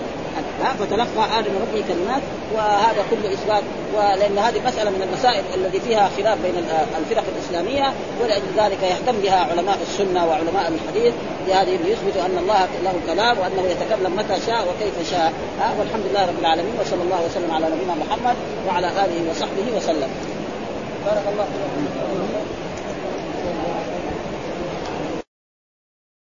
[0.79, 2.21] فتلقى آدم ربه كلمات
[2.55, 3.63] وهذا كله إثبات
[3.95, 6.55] ولأن هذه مسألة من المسائل التي فيها خلاف بين
[6.99, 11.13] الفرق الإسلامية ولأجل ذلك يهتم بها علماء السنة وعلماء الحديث
[11.47, 15.33] لهذه ليثبتوا أن الله له كلام وأنه يتكلم متى شاء وكيف شاء.
[15.79, 18.35] والحمد لله رب العالمين وصلى الله وسلم على نبينا محمد
[18.67, 20.09] وعلى آله وصحبه وسلم.
[21.05, 21.85] بارك الله فيكم.